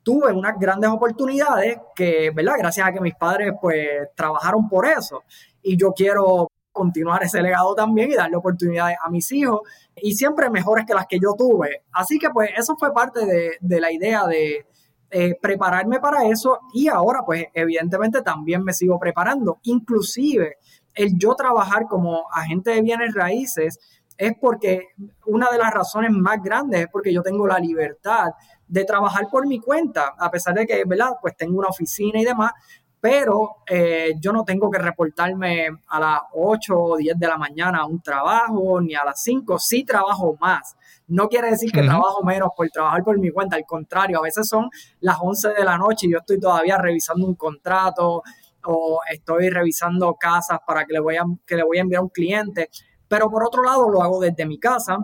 [0.03, 2.55] tuve unas grandes oportunidades que, ¿verdad?
[2.59, 5.23] Gracias a que mis padres pues trabajaron por eso.
[5.63, 9.61] Y yo quiero continuar ese legado también y darle oportunidades a mis hijos
[9.97, 11.83] y siempre mejores que las que yo tuve.
[11.93, 14.67] Así que pues eso fue parte de, la idea de
[15.11, 19.59] eh, prepararme para eso y ahora pues evidentemente también me sigo preparando.
[19.65, 20.57] Inclusive
[20.95, 23.79] el yo trabajar como agente de bienes raíces
[24.17, 24.89] es porque
[25.27, 28.31] una de las razones más grandes es porque yo tengo la libertad
[28.67, 31.13] de trabajar por mi cuenta, a pesar de que, ¿verdad?
[31.21, 32.53] Pues tengo una oficina y demás,
[33.01, 37.79] pero eh, yo no tengo que reportarme a las 8 o 10 de la mañana
[37.79, 40.77] a un trabajo, ni a las 5, sí trabajo más.
[41.07, 44.49] No quiere decir que trabajo menos por trabajar por mi cuenta, al contrario, a veces
[44.49, 44.69] son
[45.01, 48.23] las 11 de la noche y yo estoy todavía revisando un contrato
[48.65, 52.03] o estoy revisando casas para que le voy a, que le voy a enviar a
[52.03, 52.69] un cliente,
[53.07, 54.99] pero por otro lado lo hago desde mi casa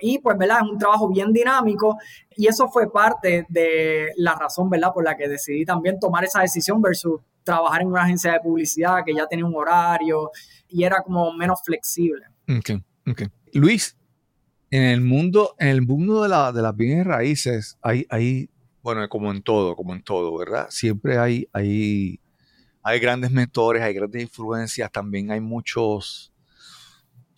[0.00, 0.58] y pues, ¿verdad?
[0.64, 1.96] Es un trabajo bien dinámico
[2.36, 4.92] y eso fue parte de la razón, ¿verdad?
[4.92, 9.02] Por la que decidí también tomar esa decisión versus trabajar en una agencia de publicidad
[9.04, 10.30] que ya tenía un horario
[10.68, 12.26] y era como menos flexible.
[12.58, 13.28] Okay, okay.
[13.54, 13.96] Luis,
[14.70, 18.50] en el mundo, en el mundo de, la, de las bienes raíces, hay, hay,
[18.82, 20.66] bueno, como en todo, como en todo, ¿verdad?
[20.70, 22.20] Siempre hay, hay,
[22.82, 26.32] hay grandes mentores, hay grandes influencias, también hay muchos,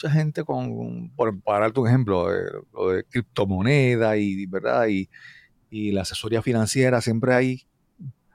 [0.01, 2.27] mucha gente con, por, para darte un ejemplo,
[2.73, 4.87] lo de criptomoneda y, ¿verdad?
[4.89, 5.11] Y,
[5.69, 7.67] y la asesoría financiera, siempre hay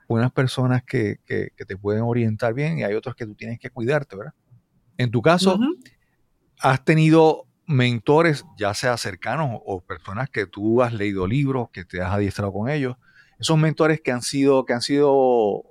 [0.08, 4.16] buenas personas que, te pueden orientar bien y hay otros que tú tienes que cuidarte,
[4.16, 4.34] ¿verdad?
[4.96, 5.58] En tu caso,
[6.60, 12.00] has tenido mentores, ya sea cercanos o personas que tú has leído libros, que te
[12.00, 12.96] has adiestrado con ellos,
[13.40, 15.64] esos mentores que han sido, que han sido,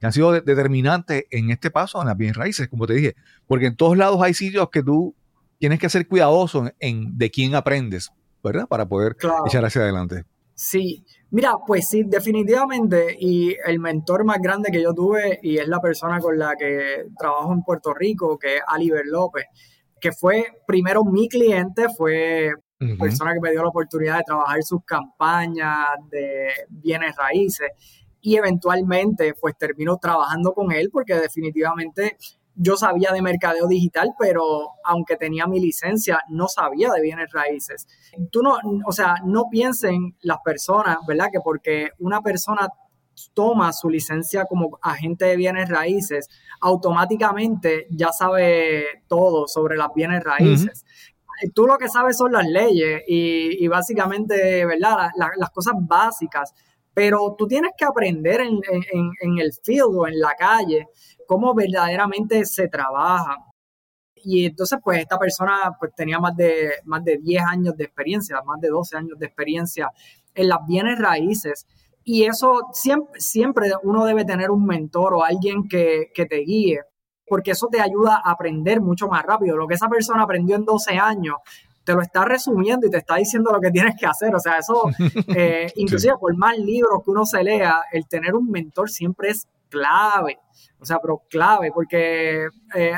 [0.00, 3.66] que han sido determinantes en este paso en las bienes raíces, como te dije, porque
[3.66, 5.14] en todos lados hay sitios que tú
[5.58, 8.10] tienes que ser cuidadoso en, de quién aprendes,
[8.42, 8.66] ¿verdad?
[8.66, 9.16] Para poder
[9.46, 10.24] echar hacia adelante.
[10.54, 13.14] Sí, mira, pues sí, definitivamente.
[13.18, 17.06] Y el mentor más grande que yo tuve, y es la persona con la que
[17.18, 19.44] trabajo en Puerto Rico, que es Aliver López,
[20.00, 22.52] que fue primero mi cliente, fue
[22.98, 27.70] persona que me dio la oportunidad de trabajar sus campañas de bienes raíces.
[28.20, 32.16] Y eventualmente, pues termino trabajando con él porque definitivamente
[32.56, 37.86] yo sabía de mercadeo digital, pero aunque tenía mi licencia, no sabía de bienes raíces.
[38.30, 41.28] Tú no, o sea, no piensen las personas, ¿verdad?
[41.30, 42.68] Que porque una persona
[43.34, 46.28] toma su licencia como agente de bienes raíces,
[46.60, 50.84] automáticamente ya sabe todo sobre las bienes raíces.
[51.54, 55.10] Tú lo que sabes son las leyes y, básicamente, ¿verdad?
[55.36, 56.54] las cosas básicas
[56.96, 60.88] pero tú tienes que aprender en, el field o en la calle
[61.26, 63.36] cómo verdaderamente se trabaja.
[64.14, 68.40] Y entonces, pues esta persona pues, tenía más de, más de 10 años de experiencia,
[68.46, 69.90] más de 12 años de experiencia
[70.34, 71.66] en las bienes raíces.
[72.02, 76.80] Y eso siempre, siempre uno debe tener un mentor o alguien que, te guíe,
[77.26, 79.58] porque eso te ayuda a aprender mucho más rápido.
[79.58, 81.36] Lo que esa persona aprendió en 12 años,
[81.86, 84.34] te lo está resumiendo y te está diciendo lo que tienes que hacer.
[84.34, 84.90] O sea, eso,
[85.28, 89.46] eh, inclusive por más libros que uno se lea, el tener un mentor siempre es
[89.70, 90.40] clave.
[90.80, 92.92] O sea, pero clave, porque eh,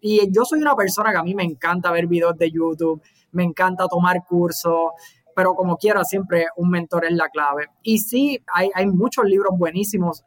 [0.00, 3.00] y yo soy una persona que a mí me encanta ver videos de YouTube,
[3.30, 4.90] me encanta tomar cursos,
[5.34, 7.68] pero como quiera, siempre un mentor es la clave.
[7.82, 10.24] Y sí, hay, hay muchos libros buenísimos,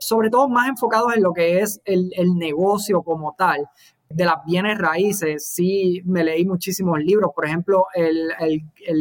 [0.00, 3.68] sobre todo más enfocados en lo que es el, el negocio como tal
[4.10, 7.30] de las bienes raíces, sí me leí muchísimos libros.
[7.34, 8.32] Por ejemplo, el,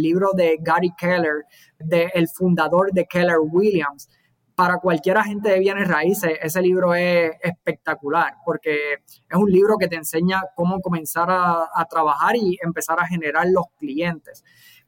[0.01, 1.45] libro de Gary Keller,
[1.79, 4.09] de, el fundador de Keller Williams.
[4.55, 8.93] Para cualquier agente de bienes raíces, ese libro es espectacular porque
[9.29, 13.65] es un libro que te enseña cómo comenzar a, trabajar y empezar a generar los
[13.77, 14.43] clientes.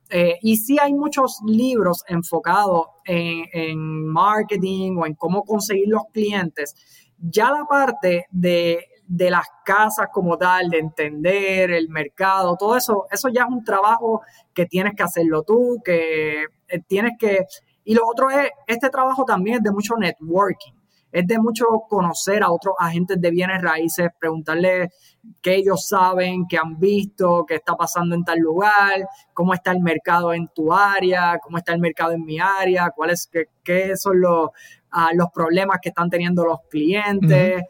[0.09, 6.05] Eh, y sí hay muchos libros enfocados en, en marketing o en cómo conseguir los
[6.11, 6.73] clientes.
[7.19, 13.07] Ya la parte de de las casas como tal, de entender el mercado, todo eso,
[13.11, 14.21] eso ya es un trabajo
[14.53, 17.43] que tienes que hacerlo tú, que eh, tienes que...
[17.85, 20.73] Y lo otro es, este trabajo también es de mucho networking,
[21.11, 24.93] es de mucho conocer a otros agentes de bienes raíces, preguntarles
[25.41, 29.79] qué ellos saben, qué han visto, qué está pasando en tal lugar, cómo está el
[29.79, 34.21] mercado en tu área, cómo está el mercado en mi área, cuáles qué, qué son
[34.21, 34.49] los,
[34.91, 37.63] ah, los problemas que están teniendo los clientes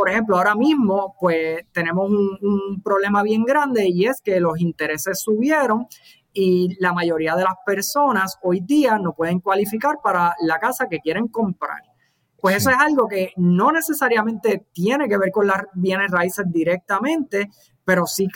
[0.00, 5.20] por ejemplo, ahora mismo, pues tenemos un, problema bien grande y es que los intereses
[5.20, 5.88] subieron
[6.32, 11.00] y la mayoría de las personas hoy día no pueden cualificar para la casa que
[11.00, 11.82] quieren comprar.
[12.40, 17.50] Pues eso es algo que no necesariamente tiene que ver con las bienes raíces directamente,
[17.84, 18.26] pero sí,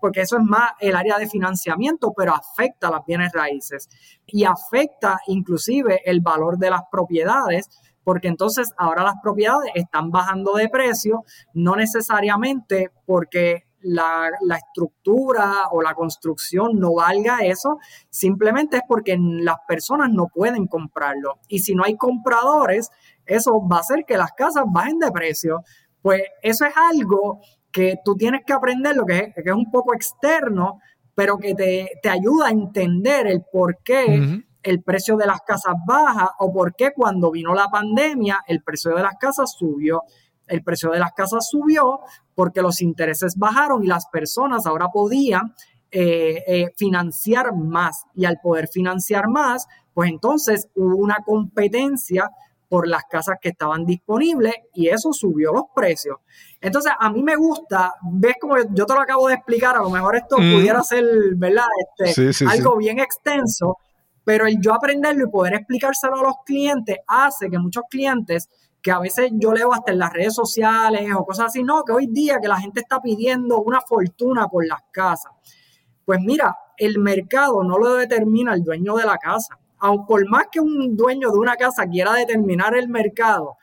[0.00, 3.88] porque eso es más el área de financiamiento, pero afecta a las bienes raíces
[4.26, 7.68] y afecta inclusive el valor de las propiedades
[8.04, 15.68] porque entonces ahora las propiedades están bajando de precio, no necesariamente porque la, la, estructura
[15.72, 17.78] o la construcción no valga eso,
[18.10, 21.40] simplemente es porque las personas no pueden comprarlo.
[21.48, 22.90] Y si no hay compradores,
[23.26, 25.64] eso va a hacer que las casas bajen de precio.
[26.00, 27.40] Pues eso es algo
[27.72, 30.78] que tú tienes que aprender, lo que es, que es un poco externo,
[31.14, 36.32] pero que te, ayuda a entender el por qué el precio de las casas baja
[36.38, 40.02] o por qué cuando vino la pandemia el precio de las casas subió.
[40.46, 42.00] El precio de las casas subió
[42.34, 45.54] porque los intereses bajaron y las personas ahora podían
[45.90, 48.04] eh, eh, financiar más.
[48.14, 52.30] Y al poder financiar más, pues entonces hubo una competencia
[52.72, 56.16] por las casas que estaban disponibles y eso subió los precios.
[56.58, 59.90] Entonces, a mí me gusta, ves como yo te lo acabo de explicar, a lo
[59.90, 61.66] mejor esto pudiera ser, ¿verdad?
[61.98, 63.76] Este, algo bien extenso,
[64.24, 68.48] pero el yo aprenderlo y poder explicárselo a los clientes hace que muchos clientes
[68.80, 71.92] que a veces yo leo hasta en las redes sociales o cosas así, no, que
[71.92, 75.32] hoy día que la gente está pidiendo una fortuna por las casas.
[76.04, 80.44] Pues mira, el mercado no lo determina el dueño de la casa aun por más
[80.50, 83.56] que un dueño de una casa quiera determinar el mercado,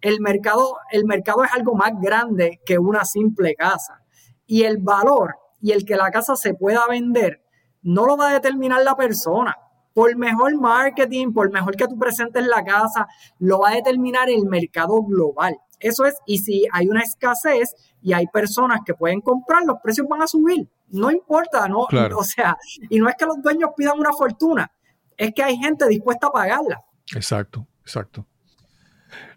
[0.00, 4.02] el mercado, el mercado es algo más grande que una simple casa.
[4.46, 7.44] Y el valor y el que la casa se pueda vender
[7.82, 9.56] no lo va a determinar la persona.
[10.00, 13.06] Por mejor marketing, por mejor que tú presentes la casa,
[13.38, 15.58] lo va a determinar el mercado global.
[15.78, 20.06] Eso es, y si hay una escasez y hay personas que pueden comprar, los precios
[20.08, 20.66] van a subir.
[20.88, 21.80] No importa, ¿no?
[22.16, 22.56] O sea,
[22.88, 24.72] y no es que los dueños pidan una fortuna,
[25.18, 26.82] es que hay gente dispuesta a pagarla.
[27.14, 28.26] Exacto, exacto.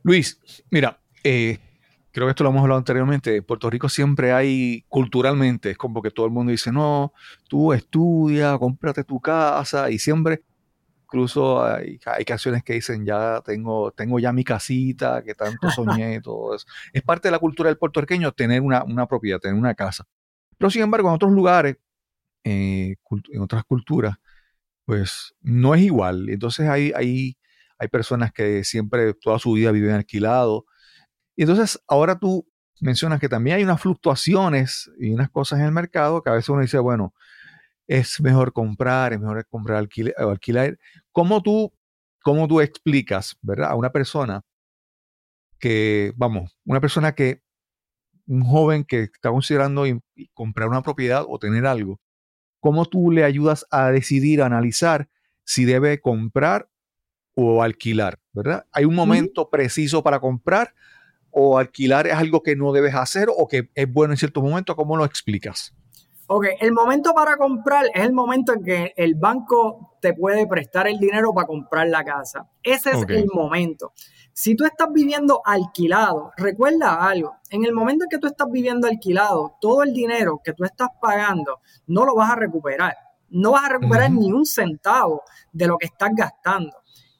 [0.02, 1.60] Luis, mira, eh,
[2.13, 6.02] creo que esto lo hemos hablado anteriormente, en Puerto Rico siempre hay, culturalmente, es como
[6.02, 7.12] que todo el mundo dice, no,
[7.49, 10.41] tú estudia, cómprate tu casa y siempre,
[11.13, 16.19] incluso hay, hay canciones que dicen, ya tengo, tengo ya mi casita, que tanto soñé,
[16.21, 16.65] todo eso.
[16.91, 20.06] Es parte de la cultura del puertorriqueño tener una, propiedad, tener una casa.
[20.58, 21.78] Pero sin embargo, en otros lugares,
[22.43, 22.95] eh,
[23.32, 24.15] en otras culturas,
[24.86, 26.30] pues no es igual.
[26.30, 27.38] Entonces hay, hay,
[27.78, 30.65] hay personas que siempre, toda su vida viven alquilado.
[31.36, 32.47] Y entonces ahora tú
[32.82, 36.49] mencionas que también hay unas fluctuaciones y unas cosas en el mercado que a veces
[36.49, 37.13] uno dice, bueno,
[37.87, 40.77] es mejor comprar, es mejor comprar alquiler, alquilar.
[41.11, 41.73] ¿Cómo tú,
[42.23, 44.41] ¿Cómo tú explicas, verdad, a una persona
[45.59, 47.41] que, vamos, una persona que,
[48.25, 49.83] un joven que está considerando
[50.33, 51.99] comprar una propiedad o tener algo,
[52.63, 55.09] ¿Cómo tú le ayudas a decidir, a analizar
[55.43, 56.69] si debe comprar
[57.35, 58.19] o alquilar?
[58.31, 58.65] ¿Verdad?
[58.71, 60.73] ¿Hay un momento preciso para comprar
[61.29, 64.77] o alquilar es algo que no debes hacer o que es bueno en cierto momento?
[64.77, 65.75] ¿Cómo lo explicas?
[66.35, 70.87] Ok, el momento para comprar es el momento en que el banco te puede prestar
[70.87, 72.49] el dinero para comprar la casa.
[72.63, 73.93] Ese es el momento.
[74.33, 78.87] Si tú estás viviendo alquilado, recuerda algo, en el momento en que tú estás viviendo
[78.87, 82.95] alquilado, todo el dinero que tú estás pagando no lo vas a recuperar.
[83.29, 86.75] No vas a recuperar ni un centavo de lo que estás gastando.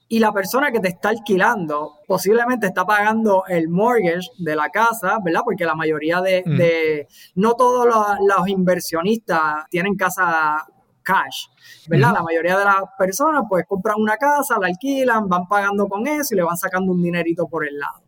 [0.08, 5.18] Y la persona que te está alquilando posiblemente está pagando el mortgage de la casa,
[5.24, 5.40] ¿verdad?
[5.44, 10.66] Porque la mayoría de, no todos los, los inversionistas tienen casa
[11.04, 11.46] cash,
[11.86, 12.12] ¿verdad?
[12.14, 16.34] La mayoría de las personas pues compran una casa, la alquilan, van pagando con eso
[16.34, 18.02] y le van sacando un dinerito por el lado.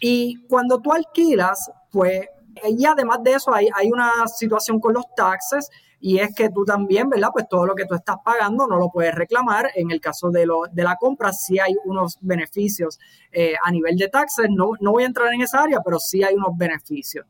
[0.00, 2.26] Y cuando tú alquilas, pues,
[2.68, 5.70] y además de eso hay, hay una situación con los taxes
[6.04, 7.28] y es que tú también, ¿verdad?
[7.32, 9.70] Pues todo lo que tú estás pagando no lo puedes reclamar.
[9.76, 12.98] En el caso de, lo, de la compra, sí hay unos beneficios
[13.30, 14.48] eh, a nivel de taxes.
[14.50, 17.24] No, no voy a entrar en esa área, pero sí hay unos beneficios.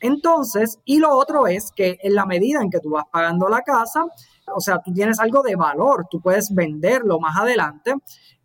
[0.00, 3.62] Entonces, y lo otro es que en la medida en que tú vas pagando la
[3.62, 4.04] casa,
[4.52, 7.94] o sea, tú tienes algo de valor, tú puedes venderlo más adelante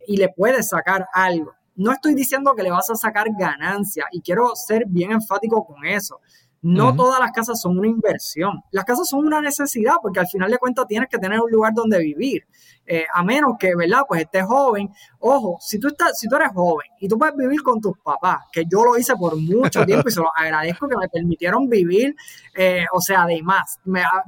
[0.06, 1.52] y le puedes sacar algo.
[1.74, 5.84] No estoy diciendo que le vas a sacar ganancia y quiero ser bien enfático con
[5.84, 6.20] eso.
[6.66, 8.62] No todas las casas son una inversión.
[8.70, 11.74] Las casas son una necesidad porque al final de cuentas tienes que tener un lugar
[11.74, 12.46] donde vivir.
[12.86, 14.00] Eh, a menos que, ¿verdad?
[14.08, 14.88] Pues estés joven.
[15.18, 18.46] Ojo, si tú, estás, si tú eres joven y tú puedes vivir con tus papás,
[18.50, 22.16] que yo lo hice por mucho tiempo y se lo agradezco que me permitieron vivir,
[22.54, 23.78] eh, o sea, de más.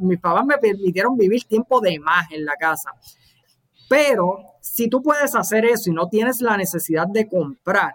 [0.00, 2.90] mis papás me permitieron vivir tiempo de más en la casa.
[3.88, 7.94] Pero si tú puedes hacer eso y no tienes la necesidad de comprar,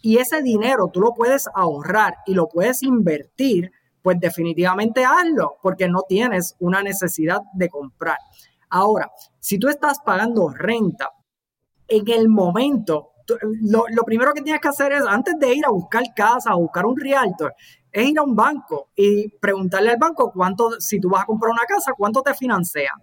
[0.00, 3.70] y ese dinero tú lo puedes ahorrar y lo puedes invertir,
[4.02, 8.18] pues definitivamente hazlo, porque no tienes una necesidad de comprar.
[8.68, 11.10] Ahora, si tú estás pagando renta,
[11.88, 13.12] en el momento,
[13.60, 16.86] lo, primero que tienes que hacer es, antes de ir a buscar casa, o buscar
[16.86, 17.54] un realtor,
[17.90, 21.50] es ir a un banco y preguntarle al banco cuánto, si tú vas a comprar
[21.50, 22.94] una casa, cuánto te financian.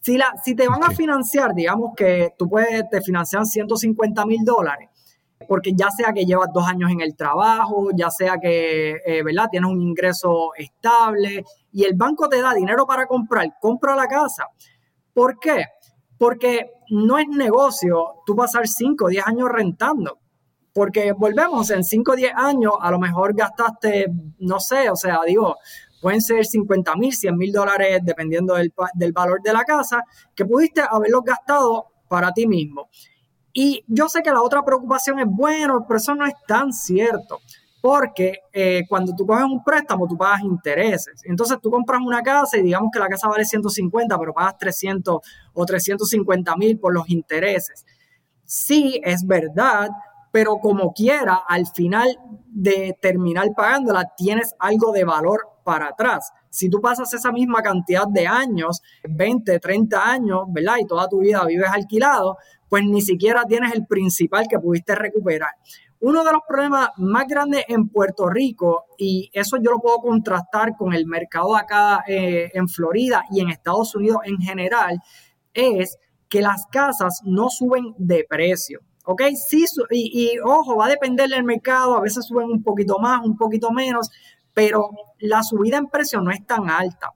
[0.00, 4.44] Si, la, si te van a financiar, digamos que tú puedes, te financian 150 mil
[4.44, 4.88] dólares,
[5.48, 9.48] porque ya sea que llevas dos años en el trabajo, ya sea que, eh, ¿verdad?
[9.50, 14.46] Tienes un ingreso estable y el banco te da dinero para comprar, compra la casa.
[15.12, 15.64] ¿Por qué?
[16.18, 20.18] Porque no es negocio tú pasar 5 o 10 años rentando.
[20.72, 24.06] Porque volvemos, en 5 o 10 años a lo mejor gastaste,
[24.38, 25.56] no sé, o sea, digo,
[26.00, 30.44] pueden ser 50 mil, 100 mil dólares, dependiendo del, del valor de la casa, que
[30.44, 32.88] pudiste haberlos gastado para ti mismo.
[33.62, 37.40] Y yo sé que la otra preocupación es, bueno, pero eso no es tan cierto,
[37.82, 41.20] porque eh, cuando tú coges un préstamo, tú pagas intereses.
[41.26, 45.18] Entonces tú compras una casa y digamos que la casa vale 150, pero pagas 300
[45.52, 47.84] o 350 mil por los intereses.
[48.46, 49.90] Sí, es verdad,
[50.32, 52.08] pero como quiera, al final
[52.46, 56.32] de terminar pagándola, tienes algo de valor para atrás.
[56.48, 60.76] Si tú pasas esa misma cantidad de años, 20, 30 años, ¿verdad?
[60.80, 62.38] Y toda tu vida vives alquilado,
[62.70, 65.50] pues ni siquiera tienes el principal que pudiste recuperar.
[65.98, 70.76] Uno de los problemas más grandes en Puerto Rico, y eso yo lo puedo contrastar
[70.78, 74.98] con el mercado acá eh, en Florida y en Estados Unidos en general,
[75.52, 75.98] es
[76.28, 78.80] que las casas no suben de precio.
[79.04, 79.22] ¿Ok?
[79.34, 83.24] Sí, y, y ojo, va a depender del mercado, a veces suben un poquito más,
[83.24, 84.10] un poquito menos,
[84.54, 87.12] pero la subida en precio no es tan alta.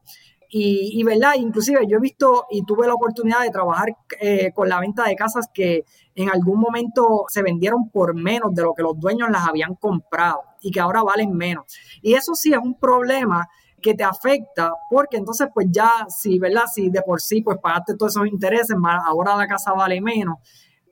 [0.57, 1.33] Y, ¿verdad?
[1.37, 3.89] Inclusive yo he visto y tuve la oportunidad de trabajar
[4.21, 5.85] eh, con la venta de casas que
[6.15, 10.43] en algún momento se vendieron por menos de lo que los dueños las habían comprado
[10.61, 11.65] y que ahora valen menos.
[12.03, 13.49] Y eso sí es un problema
[13.83, 16.67] que te afecta porque entonces pues ya si, ¿verdad?
[16.73, 18.77] Si de por sí pues pagaste todos esos intereses,
[19.07, 20.39] ahora la casa vale menos.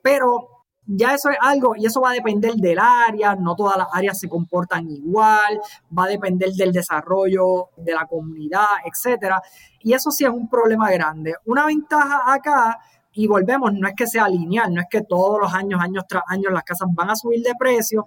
[0.03, 3.87] Pero ya eso es algo, y eso va a depender del área, no todas las
[3.93, 5.61] áreas se comportan igual,
[5.97, 9.41] va a depender del desarrollo de la comunidad, etcétera.
[9.81, 11.35] Y eso sí es un problema grande.
[11.47, 12.79] Una ventaja acá,
[13.13, 16.25] y volvemos, no es que sea lineal, no es que todos los años, años tras
[16.29, 18.07] años, las casas van a subir de precio,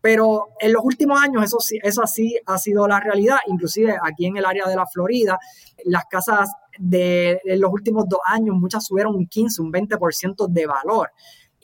[0.00, 4.26] pero en los últimos años eso sí, eso así ha sido la realidad, inclusive aquí
[4.26, 5.38] en el área de la Florida,
[5.84, 11.10] las casas de, los últimos dos años, muchas subieron un 15, un 20% de valor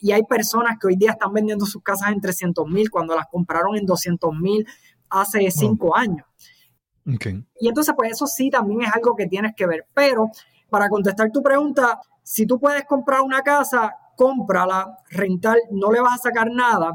[0.03, 3.25] y hay personas que hoy día están vendiendo sus casas en 300 mil cuando las
[3.27, 4.67] compraron en 200 mil
[5.09, 6.27] hace cinco años.
[7.57, 9.87] Y entonces, pues eso sí también es algo que tienes que ver.
[9.93, 10.29] Pero
[10.69, 16.19] para contestar tu pregunta, si tú puedes comprar una casa, cómprala, rentar, no le vas
[16.19, 16.91] a sacar nada.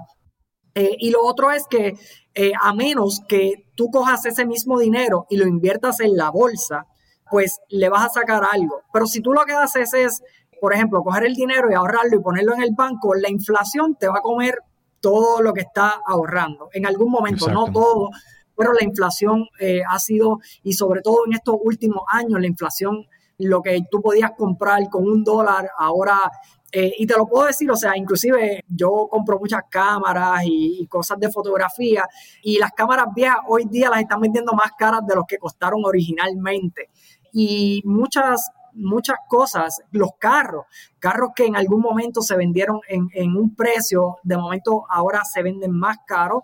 [0.74, 1.94] Eh, y lo otro es que
[2.34, 6.84] eh, a menos que tú cojas ese mismo dinero y lo inviertas en la bolsa,
[7.30, 8.82] pues le vas a sacar algo.
[8.92, 10.22] Pero si tú lo que haces es
[10.60, 14.08] por ejemplo, coger el dinero y ahorrarlo y ponerlo en el banco, la inflación te
[14.08, 14.58] va a comer
[15.00, 16.68] todo lo que está ahorrando.
[16.72, 18.10] En algún momento, no todo,
[18.56, 23.06] pero la inflación eh, ha sido, y sobre todo en estos últimos años, la inflación,
[23.38, 26.18] lo que tú podías comprar con un dólar, ahora,
[26.72, 30.86] eh, y te lo puedo decir, o sea, inclusive yo compro muchas cámaras y, y,
[30.88, 32.04] cosas de fotografía,
[32.42, 35.84] y las cámaras viejas hoy día las están vendiendo más caras de los que costaron
[35.84, 36.90] originalmente.
[37.32, 40.66] Y muchas muchas cosas, los carros,
[40.98, 45.72] carros que en algún momento se vendieron en, un precio, de momento ahora se venden
[45.72, 46.42] más caros.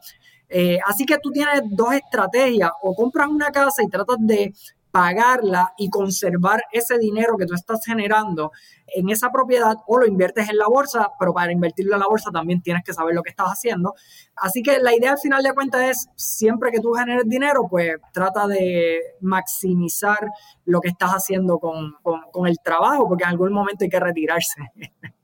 [0.49, 4.53] Eh, así que tú tienes dos estrategias, o compras una casa y tratas de
[4.95, 8.53] pagarla y conservar ese dinero que tú estás generando
[8.86, 12.30] en esa propiedad o lo inviertes en la bolsa, pero para invertirlo en la bolsa
[12.30, 13.95] también tienes que saber lo que estás haciendo.
[14.36, 17.97] Así que la idea al final de cuentas es, siempre que tú generes dinero, pues
[18.12, 20.28] trata de maximizar
[20.64, 21.97] lo que estás haciendo con,
[22.30, 24.61] con el trabajo, porque en algún momento hay que retirarse.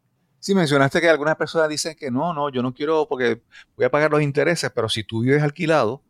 [0.43, 3.43] Sí, mencionaste que algunas personas dicen que no, no, yo no quiero porque
[3.77, 6.03] voy a pagar los intereses, pero si tú vives alquilado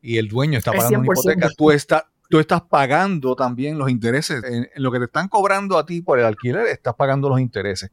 [0.00, 4.42] y el dueño está pagando una hipoteca, tú, estás tú estás pagando también los intereses.
[4.42, 7.90] En, lo que te están cobrando a ti por el alquiler, estás pagando los intereses.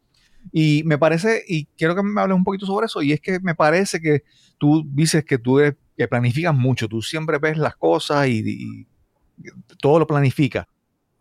[0.53, 3.41] Y me parece, y quiero que me hables un poquito sobre eso, y es que
[3.41, 4.23] me parece que
[4.57, 5.59] tú dices que tú
[5.97, 8.87] que planificas mucho, tú siempre ves las cosas y,
[9.77, 10.67] todo lo planificas.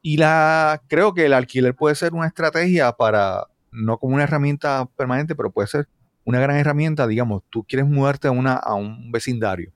[0.00, 4.88] Y la, creo que el alquiler puede ser una estrategia para, no como una herramienta
[4.96, 5.88] permanente, pero puede ser
[6.24, 9.72] una gran herramienta, digamos, tú quieres mudarte a, una, a un vecindario.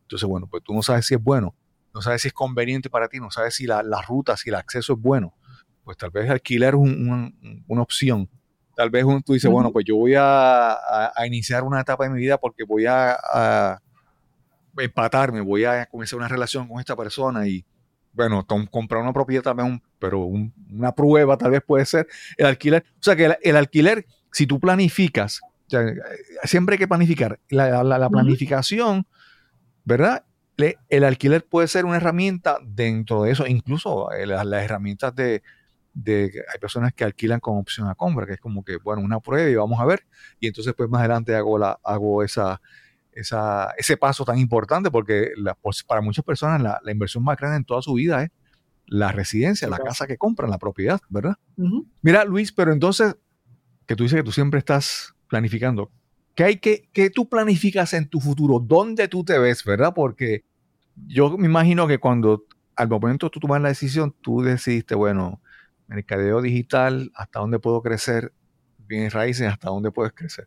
[0.00, 1.54] Entonces, bueno, pues tú no sabes si es bueno
[1.96, 4.56] no sabes si es conveniente para ti, no sabes si la, la ruta, si el
[4.56, 5.34] acceso es bueno,
[5.82, 8.28] pues tal vez alquiler es una opción.
[8.76, 12.36] Tal vez tú dices, bueno, pues yo voy a, iniciar una etapa de mi vida
[12.36, 13.80] porque voy a,
[14.76, 17.64] empatarme, voy a comenzar una relación con esta persona y,
[18.12, 22.84] bueno, comprar una propiedad también, pero una prueba tal vez puede ser el alquiler.
[23.00, 25.40] O sea que el, alquiler, si tú planificas,
[26.44, 27.40] siempre hay que planificar.
[27.48, 29.06] La, planificación,
[29.82, 30.25] ¿verdad?
[30.88, 35.42] El alquiler puede ser una herramienta dentro de eso, incluso eh, las, herramientas de,
[36.04, 39.48] hay personas que alquilan con opción a compra, que es como que, bueno, una prueba
[39.48, 40.06] y vamos a ver,
[40.40, 42.60] y entonces pues más adelante hago, la, hago esa,
[43.12, 47.36] esa, ese paso tan importante, porque la, pues, para muchas personas la, la, inversión más
[47.36, 48.30] grande en toda su vida es
[48.86, 51.34] la residencia, la casa que compran, la propiedad, ¿verdad?
[52.02, 53.16] Mira, Luis, pero entonces,
[53.86, 55.90] que tú dices que tú siempre estás planificando,
[56.36, 58.60] ¿qué hay que, qué tú planificas en tu futuro?
[58.60, 59.92] ¿Dónde tú te ves, verdad?
[59.94, 60.44] Porque
[61.08, 62.44] yo me imagino que cuando
[62.76, 65.40] al momento tú tomas la decisión, tú decidiste, bueno,
[65.88, 68.32] mercadeo digital, hasta dónde puedo crecer,
[68.78, 70.46] bienes raíces, hasta dónde puedes crecer.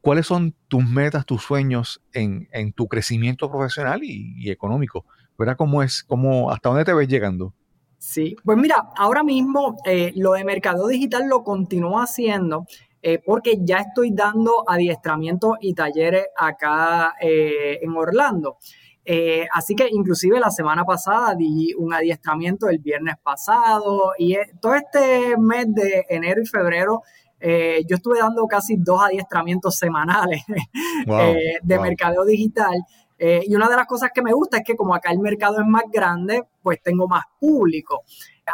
[0.00, 5.04] ¿Cuáles son tus metas, tus sueños en, en tu crecimiento profesional y, económico?
[5.38, 6.02] ¿Verdad cómo es?
[6.02, 7.54] Cómo, ¿Hasta dónde te ves llegando?
[7.98, 12.66] Sí, pues mira, ahora mismo eh, lo de mercado digital lo continúo haciendo
[13.00, 18.58] eh, porque ya estoy dando adiestramientos y talleres acá eh, en Orlando.
[19.04, 24.74] Eh, así que inclusive la semana pasada di un adiestramiento el viernes pasado y todo
[24.74, 27.02] este mes de enero y febrero
[27.40, 30.42] eh, yo estuve dando casi dos adiestramientos semanales
[31.06, 32.82] de mercadeo digital.
[33.18, 35.66] y una de las cosas que me gusta es que como acá el mercado es
[35.66, 38.02] más grande, pues tengo más público.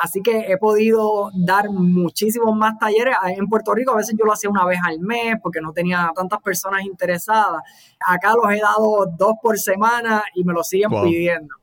[0.00, 3.16] Así que he podido dar muchísimos más talleres.
[3.26, 6.10] En Puerto Rico a veces yo lo hacía una vez al mes porque no tenía
[6.14, 7.62] tantas personas interesadas.
[8.06, 11.54] Acá los he dado dos por semana y me lo siguen pidiendo.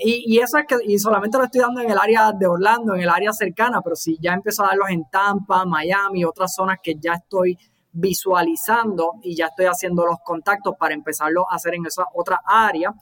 [0.00, 3.00] Y, eso es que, y solamente lo estoy dando en el área de Orlando, en
[3.00, 6.94] el área cercana, pero si ya empiezo a darlos en Tampa, Miami, otras zonas que
[6.94, 7.58] ya estoy
[7.90, 12.94] visualizando y ya estoy haciendo los contactos para empezarlo a hacer en esa otra área,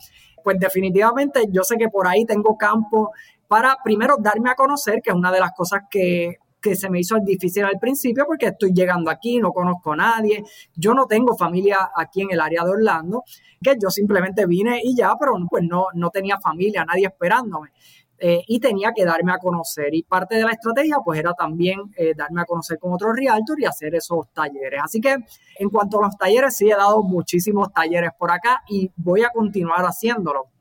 [0.43, 3.13] pues definitivamente yo sé que por ahí tengo campo
[3.49, 6.37] para primero darme a conocer, que es una de las cosas que,
[6.75, 10.43] se me hizo difícil al principio porque estoy llegando aquí, no conozco a nadie,
[10.75, 13.23] yo no tengo familia aquí en el área de Orlando,
[13.63, 17.71] que yo simplemente vine y ya, pero pues no, no tenía familia, nadie esperándome.
[18.19, 19.95] Eh, y tenía que darme a conocer.
[19.95, 23.61] Y parte de la estrategia, pues era también eh, darme a conocer con otros realtors
[23.61, 24.81] y hacer esos talleres.
[24.83, 25.19] Así que
[25.59, 29.31] en cuanto a los talleres, sí he dado muchísimos talleres por acá y voy a
[29.31, 30.56] continuar haciéndolo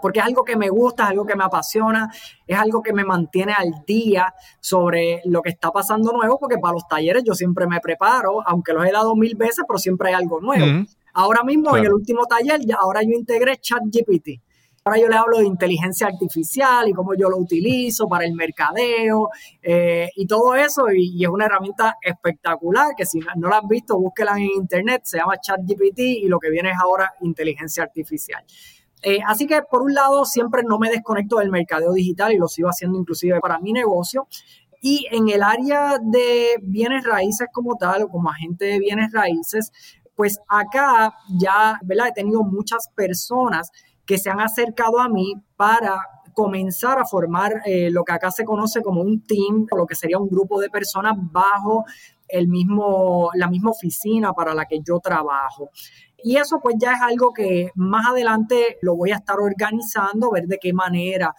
[0.00, 2.12] porque es algo que me gusta, es algo que me apasiona,
[2.46, 6.74] es algo que me mantiene al día sobre lo que está pasando nuevo, porque para
[6.74, 10.14] los talleres yo siempre me preparo, aunque los he dado mil veces, pero siempre hay
[10.14, 10.86] algo nuevo.
[11.14, 14.40] Ahora mismo, en el último taller, ya, ahora yo integré ChatGPT.
[14.86, 19.30] Ahora yo le hablo de inteligencia artificial y cómo yo lo utilizo para el mercadeo
[19.62, 20.90] eh, y todo eso.
[20.92, 25.02] Y, y, es una herramienta espectacular que si no la has visto, búsquela en internet.
[25.04, 28.44] Se llama ChatGPT y lo que viene es ahora inteligencia artificial.
[29.04, 32.48] Eh, así que por un lado siempre no me desconecto del mercadeo digital y lo
[32.48, 34.26] sigo haciendo inclusive para mi negocio.
[34.80, 39.70] Y en el área de bienes raíces como tal o como agente de bienes raíces,
[40.14, 42.08] pues acá ya ¿verdad?
[42.08, 43.70] he tenido muchas personas
[44.06, 45.98] que se han acercado a mí para
[46.34, 49.94] comenzar a formar eh, lo que acá se conoce como un team, o lo que
[49.94, 51.84] sería un grupo de personas bajo
[52.28, 55.70] el mismo, la misma oficina para la que yo trabajo.
[56.16, 60.46] Y eso pues ya es algo que más adelante lo voy a estar organizando, ver
[60.46, 61.34] de qué manera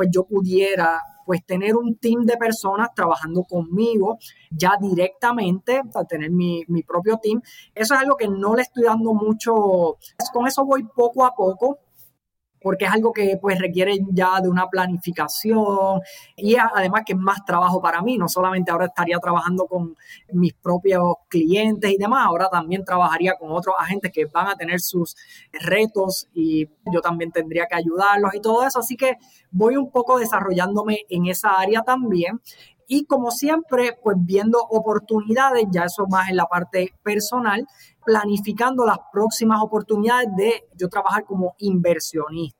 [0.00, 4.18] pues yo pudiera pues tener un team de personas trabajando conmigo
[4.50, 7.42] ya directamente, para tener mi, mi, propio team.
[7.74, 9.98] Eso es algo que no le estoy dando mucho,
[10.32, 11.80] con eso voy poco a poco,
[12.60, 16.00] porque es algo que pues requiere ya de una planificación
[16.36, 19.96] y además que es más trabajo para mí, no solamente ahora estaría trabajando con
[20.32, 24.80] mis propios clientes y demás, ahora también trabajaría con otros agentes que van a tener
[24.80, 25.16] sus
[25.52, 29.16] retos y yo también tendría que ayudarlos y todo eso, así que
[29.50, 32.40] voy un poco desarrollándome en esa área también
[32.92, 37.64] y como siempre, pues viendo oportunidades, ya eso más en la parte personal,
[38.04, 42.58] planificando las próximas oportunidades de yo trabajar como inversionista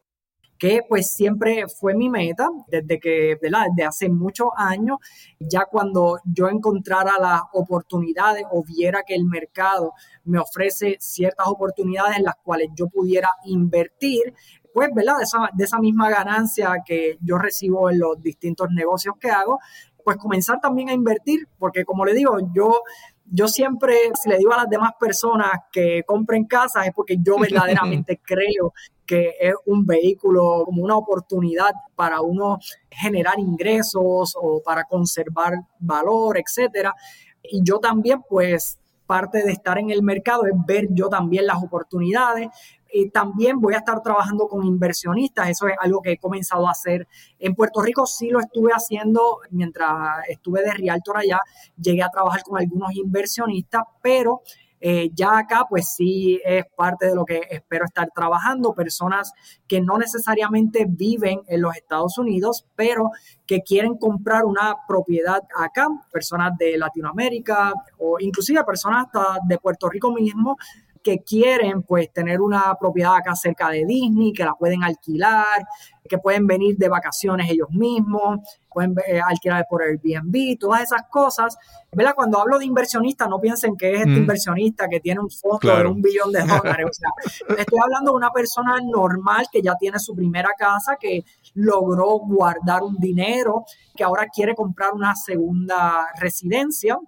[0.56, 3.64] que pues siempre fue mi meta desde que, ¿verdad?
[3.74, 4.98] Desde hace muchos años,
[5.40, 12.18] ya cuando yo encontrara las oportunidades o viera que el mercado me ofrece ciertas oportunidades
[12.18, 14.34] en las cuales yo pudiera invertir,
[14.74, 15.16] pues, ¿verdad?
[15.16, 19.58] De esa, de esa misma ganancia que yo recibo en los distintos negocios que hago,
[20.04, 22.82] pues comenzar también a invertir, porque como le digo, yo,
[23.24, 27.36] yo siempre, si le digo a las demás personas que compren casas, es porque yo
[27.38, 28.72] verdaderamente creo
[29.06, 32.58] que es un vehículo como una oportunidad para uno
[32.90, 36.94] generar ingresos o para conservar valor, etcétera.
[37.42, 41.60] Y yo también, pues, parte de estar en el mercado es ver yo también las
[41.60, 42.46] oportunidades,
[42.92, 45.48] y también voy a estar trabajando con inversionistas.
[45.48, 47.06] Eso es algo que he comenzado a hacer.
[47.38, 51.40] En Puerto Rico sí lo estuve haciendo mientras estuve de Realtor allá.
[51.80, 54.42] Llegué a trabajar con algunos inversionistas, pero
[54.82, 59.30] Eh, ya acá, pues sí es parte de lo que espero estar trabajando, personas
[59.68, 63.10] que no necesariamente viven en los Estados Unidos, pero
[63.46, 69.86] que quieren comprar una propiedad acá, personas de Latinoamérica o inclusive personas hasta de Puerto
[69.90, 70.56] Rico mismo
[71.02, 75.66] que quieren pues tener una propiedad acá cerca de Disney, que la pueden alquilar,
[76.08, 81.56] que pueden venir de vacaciones ellos mismos, pueden eh, alquilar por Airbnb, todas esas cosas.
[81.92, 82.14] ¿Verdad?
[82.14, 85.86] Cuando hablo de inversionista, no piensen que es este inversionista que tiene un fondo de
[85.86, 86.86] un billón de dólares.
[86.88, 87.10] O sea,
[87.56, 91.24] estoy hablando de una persona normal que ya tiene su primera casa, que
[91.54, 93.64] logró guardar un dinero,
[93.96, 96.98] que ahora quiere comprar una segunda residencia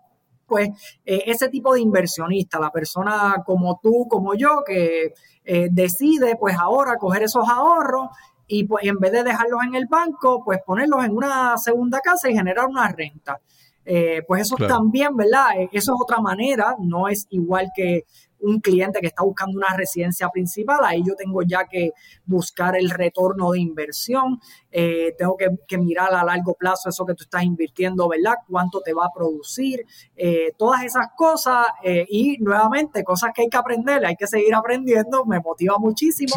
[0.52, 0.68] pues
[1.06, 6.56] eh, ese tipo de inversionista, la persona como tú, como yo, que eh, decide pues
[6.58, 8.10] ahora coger esos ahorros
[8.46, 12.28] y pues en vez de dejarlos en el banco, pues ponerlos en una segunda casa
[12.28, 13.40] y generar una renta.
[13.86, 15.52] Eh, pues eso también, ¿verdad?
[15.72, 18.04] Eso es otra manera, no es igual que
[18.42, 21.92] un cliente que está buscando una residencia principal, ahí yo tengo ya que
[22.24, 24.40] buscar el retorno de inversión,
[24.70, 28.34] eh, tengo que, mirar a largo plazo eso que tú estás invirtiendo, ¿verdad?
[28.48, 29.84] ¿Cuánto te va a producir?
[30.14, 34.54] Eh, todas esas cosas eh, y nuevamente cosas que hay que aprender, hay que seguir
[34.54, 36.34] aprendiendo, me motiva muchísimo.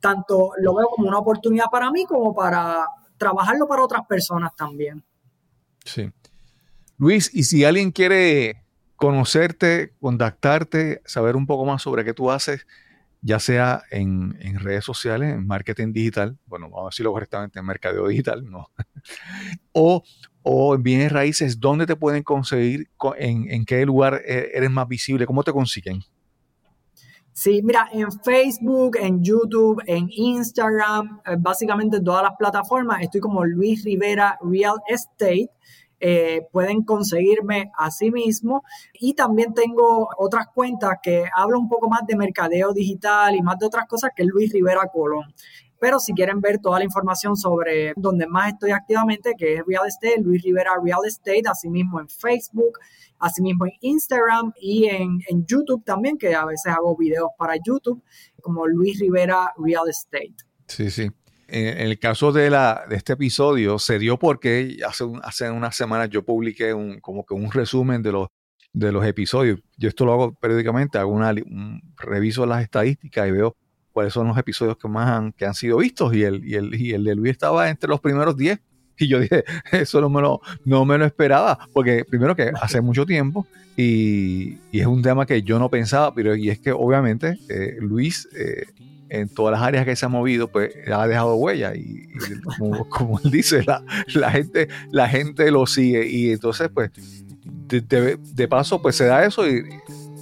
[0.00, 2.86] Tanto lo veo como una oportunidad para mí como para
[3.16, 5.04] trabajarlo para otras personas también.
[5.84, 6.10] Sí.
[6.98, 8.63] Luis, y si alguien quiere
[8.96, 12.66] conocerte, contactarte, saber un poco más sobre qué tú haces,
[13.20, 18.06] ya sea en, redes sociales, en marketing digital, bueno, vamos a decirlo correctamente, en mercadeo
[18.06, 18.68] digital, no,
[19.72, 22.88] o, en bienes raíces, ¿dónde te pueden conseguir?
[23.16, 25.26] En, ¿En qué lugar e, eres más visible?
[25.26, 26.02] ¿Cómo te consiguen?
[27.34, 33.20] Sí, mira, en Facebook, en YouTube, en Instagram, eh, básicamente en todas las plataformas, estoy
[33.20, 35.50] como Luis Rivera Real Estate.
[36.06, 38.62] Eh, pueden conseguirme a sí mismo.
[38.92, 43.58] Y también tengo otras cuentas que hablo un poco más de mercadeo digital y más
[43.58, 45.32] de otras cosas que Luis Rivera Colón.
[45.80, 49.86] Pero si quieren ver toda la información sobre donde más estoy activamente, que es Real
[49.86, 52.78] Estate, Luis Rivera Real Estate, asimismo en Facebook,
[53.18, 58.02] asimismo en Instagram y en, en YouTube también, que a veces hago videos para YouTube,
[58.42, 60.34] como Luis Rivera Real Estate.
[60.66, 61.10] Sí, sí
[61.54, 66.10] en, el caso de, la, de este episodio se dio porque hace, hace unas semanas
[66.10, 68.28] yo publiqué un, como que un resumen de los,
[68.72, 69.60] de los episodios.
[69.76, 71.32] Yo esto lo hago periódicamente, hago una,
[71.96, 73.56] reviso las estadísticas y veo
[73.92, 76.74] cuáles son los episodios que más han, que han sido vistos y el, y el,
[76.74, 78.58] y el de Luis estaba entre los primeros 10.
[78.96, 79.42] Y yo dije,
[79.72, 83.44] eso no me lo, no me lo esperaba, porque primero que hace mucho tiempo
[83.76, 87.76] y, y es un tema que yo no pensaba, pero y es que obviamente eh,
[87.80, 88.66] Luis eh,
[89.08, 92.06] en todas las áreas que se ha movido, pues ha dejado huella y,
[92.88, 93.82] como, él dice, la,
[94.14, 96.06] la, gente, la gente lo sigue.
[96.06, 96.90] Y entonces pues
[97.68, 99.64] de, paso pues se da eso y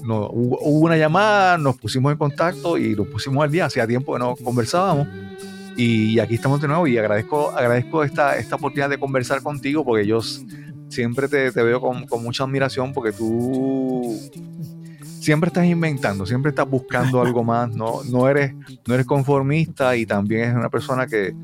[0.05, 4.13] no, hubo, una llamada, nos pusimos en contacto y nos pusimos al día, hacía tiempo
[4.15, 5.07] que no conversábamos
[5.77, 6.87] y aquí estamos de nuevo.
[6.87, 10.21] Y agradezco, agradezco esta, esta oportunidad de conversar contigo porque yo
[10.89, 14.19] siempre te, te veo con, con mucha admiración porque tú
[15.23, 18.55] siempre estás inventando, siempre estás buscando algo más, no, no, eres,
[18.87, 21.35] no eres conformista y también es una persona que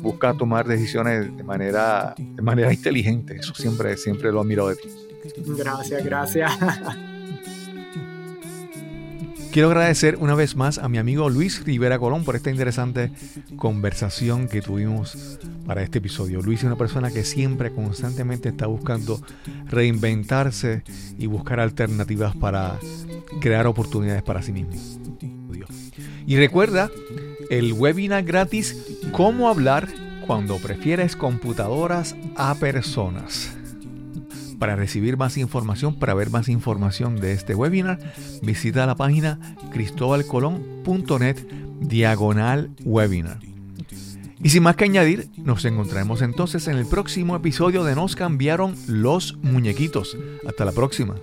[0.00, 3.36] busca tomar decisiones de manera, de manera inteligente.
[3.36, 4.88] Eso siempre, siempre lo admiro de ti.
[5.58, 6.52] Gracias, gracias.
[9.56, 13.10] Quiero agradecer una vez más a mi amigo Luis Rivera Colón por esta interesante
[13.56, 16.42] conversación que tuvimos para este episodio.
[16.42, 19.18] Luis es una persona que siempre, constantemente está buscando
[19.64, 20.82] reinventarse
[21.16, 22.78] y buscar alternativas para
[23.40, 24.74] crear oportunidades para sí mismo.
[26.26, 26.90] Y recuerda
[27.48, 29.88] el webinar gratis Cómo hablar
[30.26, 33.56] cuando prefieres computadoras a personas.
[34.58, 37.98] Para recibir más información, para ver más información de este webinar,
[38.42, 39.38] visita la página
[39.72, 41.36] cristobalcolón.net
[41.80, 43.38] diagonal webinar.
[44.42, 48.76] Y sin más que añadir, nos encontraremos entonces en el próximo episodio de Nos cambiaron
[48.86, 50.16] los muñequitos.
[50.46, 51.16] Hasta la próxima.